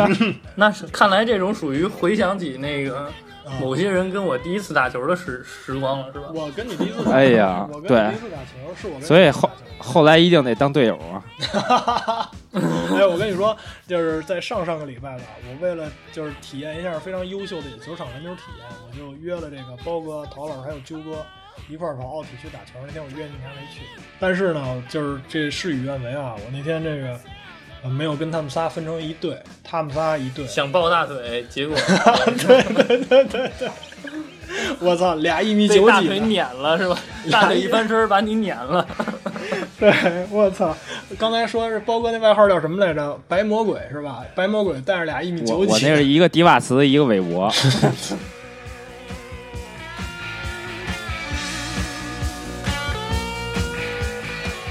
[0.56, 3.10] 那是看来这种属于回想起那个
[3.60, 6.28] 某些人跟我第一次打球的时时光了，是吧？
[6.34, 11.24] 我跟你第一次打球，哎呀我跟对你第一次打球是我跟所以后后来一定得当队友啊。
[12.98, 21.26] 哎，我跟你说，就是在上上个礼拜吧，我为了就是体验一下非常优秀的野球场篮球体验，我就约了这个包哥、陶老师还有啾哥
[21.70, 22.80] 一块儿跑奥体去打球。
[22.86, 23.82] 那天我约你，你还没去。
[24.20, 27.20] 但是呢，就是这事与愿违啊，我那天这个、呃
[27.90, 30.46] 没有跟他们仨分成一队，他们仨一队。
[30.48, 31.78] 想抱大腿，结果
[32.48, 33.70] 对对对对对，
[34.80, 36.98] 我操，俩一米被大腿九几的，碾了是吧？
[37.32, 38.86] 大腿一翻身把你碾了。
[39.78, 39.94] 对，
[40.32, 40.76] 我操！
[41.20, 43.20] 刚才说是包哥那外号叫什么来着？
[43.28, 44.24] 白魔鬼是吧？
[44.34, 47.52] 白魔鬼带着俩一米九几，我那是一个迪瓦茨，一个韦伯。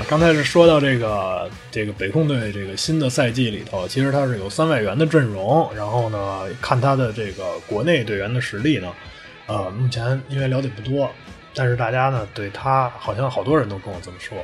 [0.08, 8.92] 刚才是说到这个这个北控队这个新的赛季里头，其实他是有三外援的阵容，然后呢，看他的这个国内队员的实力呢，
[9.46, 11.10] 呃，目前因为了解不多，
[11.54, 14.38] 但是大家呢对他好像好多人都跟我这么说，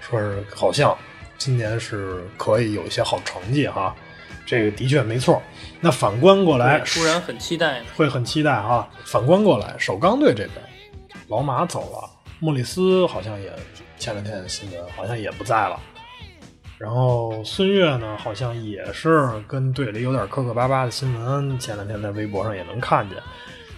[0.00, 0.96] 说是好像
[1.38, 3.94] 今年是可以有一些好成绩哈，
[4.44, 5.42] 这个的确没错。
[5.80, 7.86] 那反观过来，突然很期待呢。
[7.96, 8.86] 会很期待啊。
[9.04, 10.50] 反观过来，首钢队这边，
[11.28, 13.50] 老马走了，莫里斯好像也
[13.98, 15.80] 前两天的新闻好像也不在了。
[16.78, 23.18] 然后孙悦呢，好像也是跟队里有点磕磕巴巴的新闻，前两天在微博上也能看见。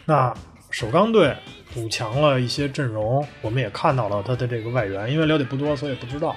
[0.04, 0.34] 那
[0.70, 1.34] 首钢队
[1.72, 6.36] 补强了一些阵容，我们也看到了他的这个外援，因为了解不多，所以不知道。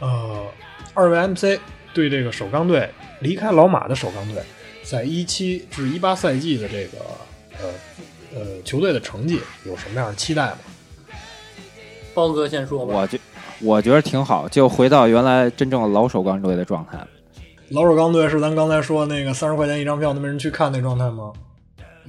[0.00, 0.46] 呃，
[0.94, 1.60] 二位 MC
[1.94, 2.90] 对这个首钢队
[3.20, 4.42] 离开老马的首钢队，
[4.82, 6.98] 在一七至一八赛季的这个
[7.62, 7.68] 呃
[8.34, 10.58] 呃球队的成绩有什么样的期待吗？
[12.14, 12.94] 包哥先说吧。
[12.94, 13.20] 我觉
[13.60, 16.98] 我觉得挺好，就回到原来真正的老手钢队的状态。
[17.70, 21.32] 老手钢队是咱刚才说那个三十块钱一张票都没人去看那状态吗？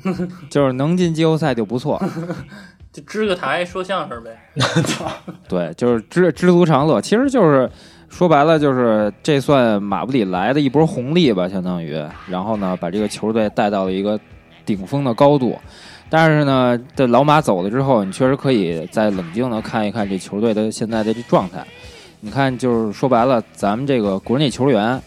[0.51, 1.99] 就是能进季后赛就不错。
[2.91, 4.37] 就支个台说相声呗。
[5.49, 7.69] 对，就是知知足常乐，其实就是
[8.09, 12.01] 说白了，就是这算马布里来的一波红利吧，相当于。
[12.29, 14.19] 然后呢，把这个球队带到了一个
[14.65, 15.57] 顶峰的高度。
[16.17, 21.61] 但是呢，这老马走了之后，你确实可以再冷静的看一看这球队的现在的这状态。
[22.21, 24.97] 你看，就是说白了，咱们这个国内球员，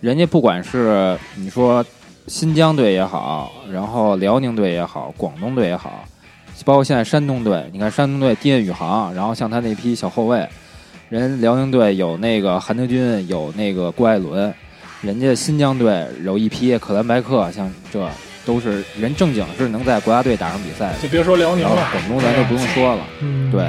[0.00, 1.84] 人家不管是你说
[2.26, 6.02] 新疆队也好，然后辽宁队也好，广东队也好，
[6.64, 10.48] 包括现在山东队，你看山东队丁宇航，然后像他那批小后卫，
[11.10, 14.54] 人辽宁队有那个韩德君，有那个郭艾伦，
[15.02, 18.08] 人家新疆队有一批克兰白克，像这
[18.46, 20.98] 都是人正经是能在国家队打上比赛的。
[21.02, 23.68] 就别说辽宁了，广东咱就不用说了，嗯，对。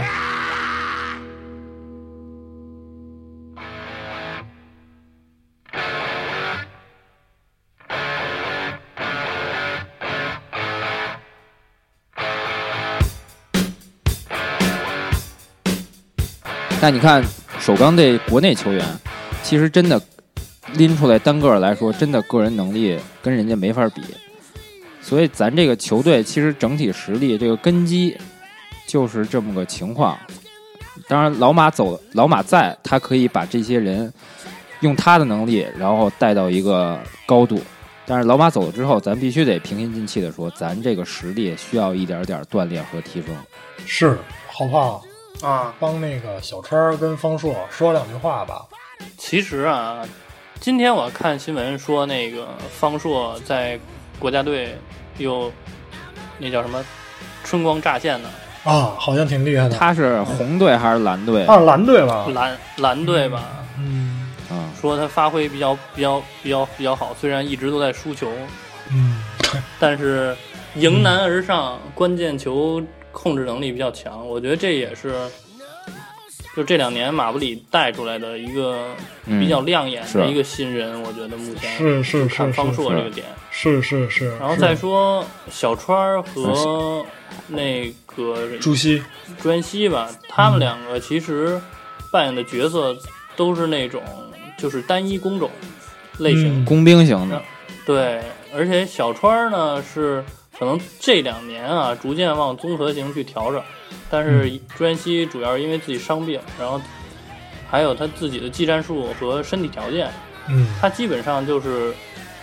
[16.80, 17.22] 但你看
[17.60, 18.86] 首钢队国内球员，
[19.42, 20.00] 其实真的
[20.76, 24.02] 拎出来单个儿来说，真的个人能力跟人家没法比。
[25.08, 28.18] 所以咱这个球队其实整体实力这个根基
[28.86, 30.18] 就是这么个情况。
[31.08, 34.12] 当然，老马走，老马在，他可以把这些人
[34.82, 37.62] 用他的能力，然后带到一个高度。
[38.06, 43.34] 但是老马走了之后，咱必须得平心静气的说，咱这个实力需要一点点锻炼和提升。
[43.86, 44.18] 是
[44.52, 45.00] 好胖
[45.42, 48.66] 啊，帮那个小川跟方硕说两句话吧。
[49.18, 50.06] 其实啊，
[50.60, 53.80] 今天我看新闻说，那个方硕在
[54.20, 54.76] 国家队
[55.18, 55.52] 又
[56.40, 56.84] 那叫什么
[57.44, 58.30] 春光乍现的？
[58.64, 59.78] 啊，好像挺厉害的。
[59.78, 61.46] 他是红队还是蓝队？
[61.46, 62.28] 他是蓝队吧？
[62.34, 63.44] 蓝蓝队吧，
[63.80, 68.30] 嗯嗯，说他发挥比较比较比较比较好，虽然一直都在输球，
[68.92, 69.22] 嗯，
[69.80, 70.36] 但是
[70.76, 74.28] 迎难而上，关键球控制能力比较强。
[74.28, 75.16] 我觉得这也是，
[76.58, 78.88] 就这两年马布里带出来的一个
[79.28, 81.00] 嗯比较亮眼的一个新人。
[81.04, 84.32] 我觉得目前是是看方是是是硕这个点，是是是。
[84.32, 87.06] 是然后再说小川儿和
[87.48, 89.04] 那个朱熹，
[89.40, 91.62] 专熙吧，他们两个其实
[92.12, 92.98] 扮演的角色
[93.36, 94.02] 都是那种
[94.58, 95.52] 就是单一工种
[96.18, 96.64] 类型。
[96.64, 97.40] 嗯工兵型的，
[97.86, 98.20] 对，
[98.52, 100.26] 而且小川儿呢是
[100.58, 103.62] 可能这两年啊逐渐往综合型去调整，
[104.10, 106.82] 但是专西主要是因为自己伤病，然后
[107.70, 110.10] 还有他自己的技战术和身体条件，
[110.50, 111.94] 嗯他基本上就是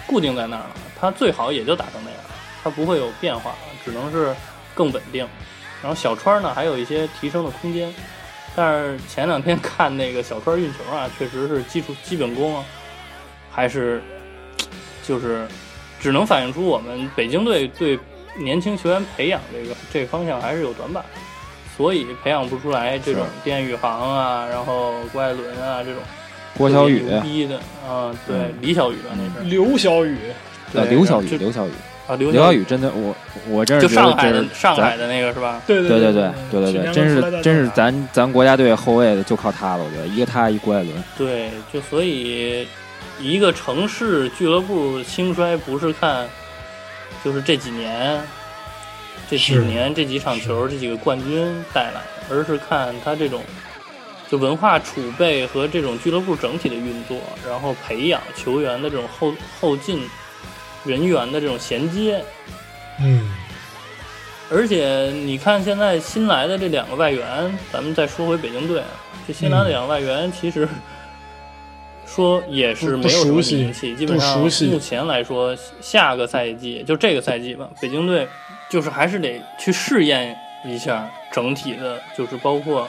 [0.07, 0.71] 固定在那儿了。
[1.01, 2.19] 他最好也就打成那样，
[2.63, 3.55] 他不会有变化，
[3.85, 4.35] 只能是
[4.75, 5.27] 更稳定。
[5.83, 7.93] 然后小川呢还有一些提升的空间，
[8.57, 12.65] 但是前两天 看那个小川运球啊，确实是基础基本功啊，
[13.51, 14.03] 还是
[15.03, 15.47] 就是
[16.01, 17.99] 只能反映出我们北京队对
[18.39, 21.05] 年轻球员培养这个这个方向还是有短板，
[21.77, 23.31] 所以培养不出来这种是。
[23.43, 26.03] 电宇航啊，然后郭艾伦啊这种。
[26.57, 27.01] 郭小雨。
[27.01, 27.57] 特别牛逼的
[27.89, 28.55] 啊，对嗯。
[28.61, 29.49] 李小雨啊那是。
[29.49, 30.17] 刘小雨，
[30.73, 31.71] 呃，对刘小雨，刘小雨，
[32.07, 33.15] 啊刘刘小雨真的，我
[33.49, 35.61] 我真是就觉得上海的这是咱上海的那个是吧？
[35.67, 42.69] 对对对对对对对真是真是咱咱国家队后卫的就靠他了，我觉得一个他一郭艾伦，对，就所以
[43.19, 46.29] 一个城市俱乐部兴衰不是看，
[47.25, 48.21] 就是这几年，
[49.29, 53.43] 这几年这几场球这几个冠军带来的，而是看他这种
[54.31, 57.19] 就文化储备和这种俱乐部整体的运作，
[57.49, 60.09] 然后培养球员的这种后后进
[60.85, 62.23] 人员的这种衔接。
[63.01, 63.31] 嗯，
[64.51, 68.87] 而且你看现在新来的这两个外援，咱们再说回北京队啊，
[69.27, 70.69] 这新来的两个外援其实
[72.07, 78.29] 说也是没有什么熟悉名气，基本上目前来说，下个赛季就这个赛季吧，北京队
[78.75, 82.89] 就是还是得去试验一下整体的，就是包括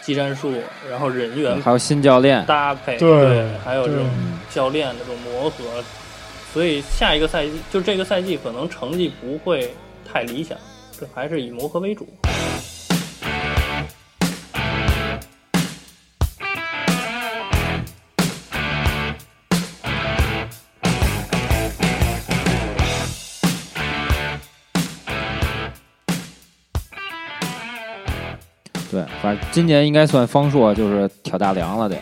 [0.00, 0.54] 技战术，
[0.88, 4.06] 然后人员还有新教练，搭配，对对还有这种
[4.48, 5.82] 教练的这种磨合，
[6.52, 9.74] 所以下一个赛季就这个赛季可能成绩不会
[10.06, 10.56] 太理想，
[10.96, 12.06] 这还是以磨合为主。
[29.22, 31.96] 反正今年应该算方硕就是挑大梁了得，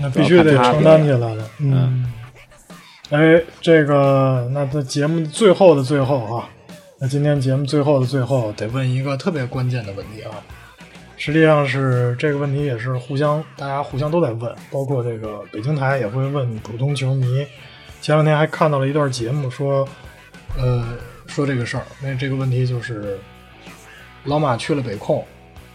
[0.00, 1.44] 那必须得承担起来了。
[1.58, 2.12] 嗯，
[3.08, 6.48] 哎，这个那在节目最后的最后啊，
[7.00, 10.30] 那今天节目最后的最后得问一个特别关键的问题啊。
[11.16, 17.46] 实际上是这个问题也是互相大家互相都在问，包括这个北京台也会问普通球迷。
[18.00, 19.86] 前两天还看到了一段节目说，
[20.56, 20.82] 呃，
[21.26, 23.18] 说这个事儿，那这个问题就是
[24.24, 25.22] 老马去了北控，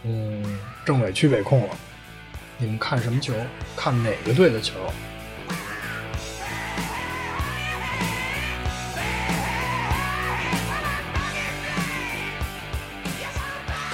[0.06, 0.44] 嗯，
[0.86, 1.70] 政委去北控了。
[2.58, 3.34] 你们看什么球？
[3.76, 4.74] 看哪个队的球？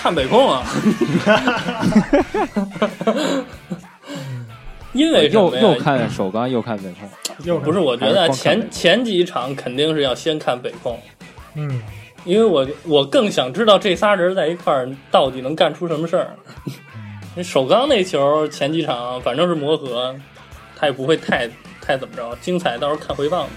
[0.01, 0.65] 看北控啊，
[4.93, 7.07] 因为什又又看首钢，又看北控，
[7.45, 10.99] 又不是，我觉得前前几场肯定是要先看北控，
[11.53, 11.79] 嗯，
[12.23, 16.35] 因为我我更想知道这仨人在一块儿到底能干出什么事儿。
[17.35, 20.15] 那首钢那球前几场反正是磨合，
[20.75, 21.49] 他也不会太
[21.81, 23.49] 太怎么着，精彩到时候看回放吧。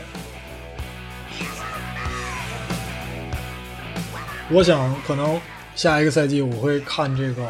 [4.51, 5.41] 我想可能
[5.75, 7.47] 下一个赛季我会看这个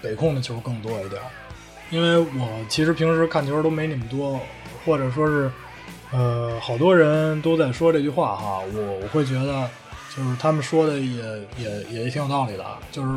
[0.00, 1.20] 北控的球更多一点，
[1.90, 4.38] 因为我其实平时看球都没你们多，
[4.84, 5.50] 或者说是，
[6.12, 9.68] 呃，好多人都在说这句话哈，我我会觉得
[10.18, 11.22] 就是他们说的也
[11.58, 13.08] 也也挺有道理的，啊，就是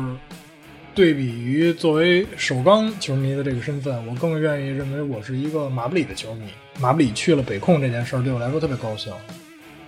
[0.94, 6.46] 对比于作为首钢球迷的这个身份，我更愿意认为我是一个马布里的球迷。
[6.78, 9.12] 马布里去了北控这件事儿对我来说特别高兴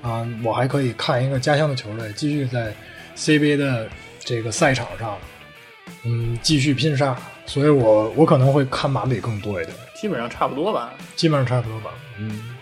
[0.02, 2.74] 啊，我还可以看一个家乡的球队继续在
[3.16, 3.88] CBA 的
[4.18, 5.16] 这个赛场上，
[6.02, 10.92] 嗯，继续拼杀，所以我我可能会看马布里更多一点，基本上差不多吧。
[11.14, 11.92] 基本上差不多吧。
[12.18, 12.54] 嗯，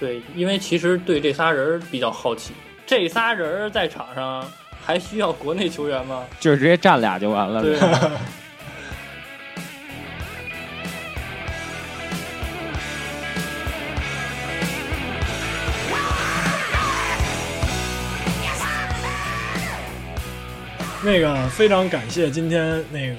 [0.00, 2.52] 对，因为其实对这仨人比较好奇，
[2.90, 4.44] 这仨人在场上
[4.84, 6.24] 还需要国内球员吗？
[6.40, 7.62] 就是直接站俩就完了。
[7.62, 7.78] 对，
[21.10, 23.16] 那个非常感谢今天那个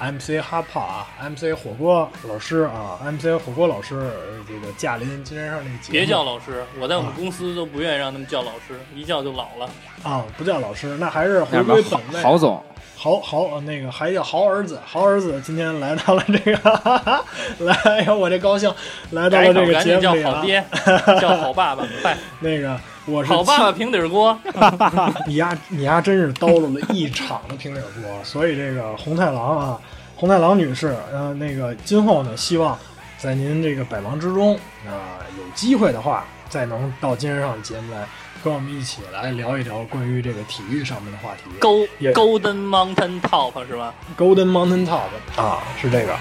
[0.00, 4.10] MC 哈帕啊，MC 火锅老师啊，MC 火锅老师呃
[4.48, 9.70] 这个驾临金山上那个节目，别叫老师，我在我们公司都不愿意让他们叫老师，一叫就老了。
[10.02, 12.20] 啊，不叫老师，那还是回归本位。
[12.20, 12.60] 郝总，
[12.96, 17.24] 豪豪呃那个还叫豪儿子，豪儿子今天来到了这个，
[17.64, 18.68] 来，哎呦我这高兴，
[19.12, 20.32] 来到了这个节目里啊。
[20.32, 20.64] 叫好爹，
[21.20, 22.18] 叫好爸爸，拜！
[22.40, 22.76] 那个
[23.08, 24.38] 我是好爸爸平底锅，
[25.26, 29.80] 你丫你丫真是叨叨了一场的平底锅，所以这个红太狼啊，
[30.14, 32.78] 红太狼女士，呃，那个今后呢，希望
[33.16, 34.54] 在您这个百忙之中
[34.86, 38.06] 啊、有机会的话，再能到今日上的节目来
[38.44, 41.44] 跟我们一起来聊一聊关于这个体育上面的话题。
[41.60, 46.14] Go Golden Mountain Top 是吧？Golden Mountain Top 啊，是这个。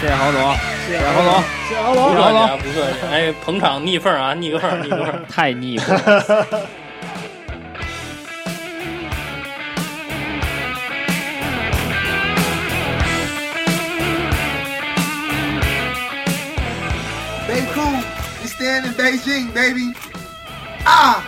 [0.00, 5.84] 谢谢郝总，谢谢郝总，谢谢侯总，不客气，不客气，哎，捧场逆风啊，逆个风，逆个风，太逆了。
[17.48, 17.96] Be cool,
[18.40, 19.92] you stand in Beijing, baby.
[20.84, 21.22] Ah.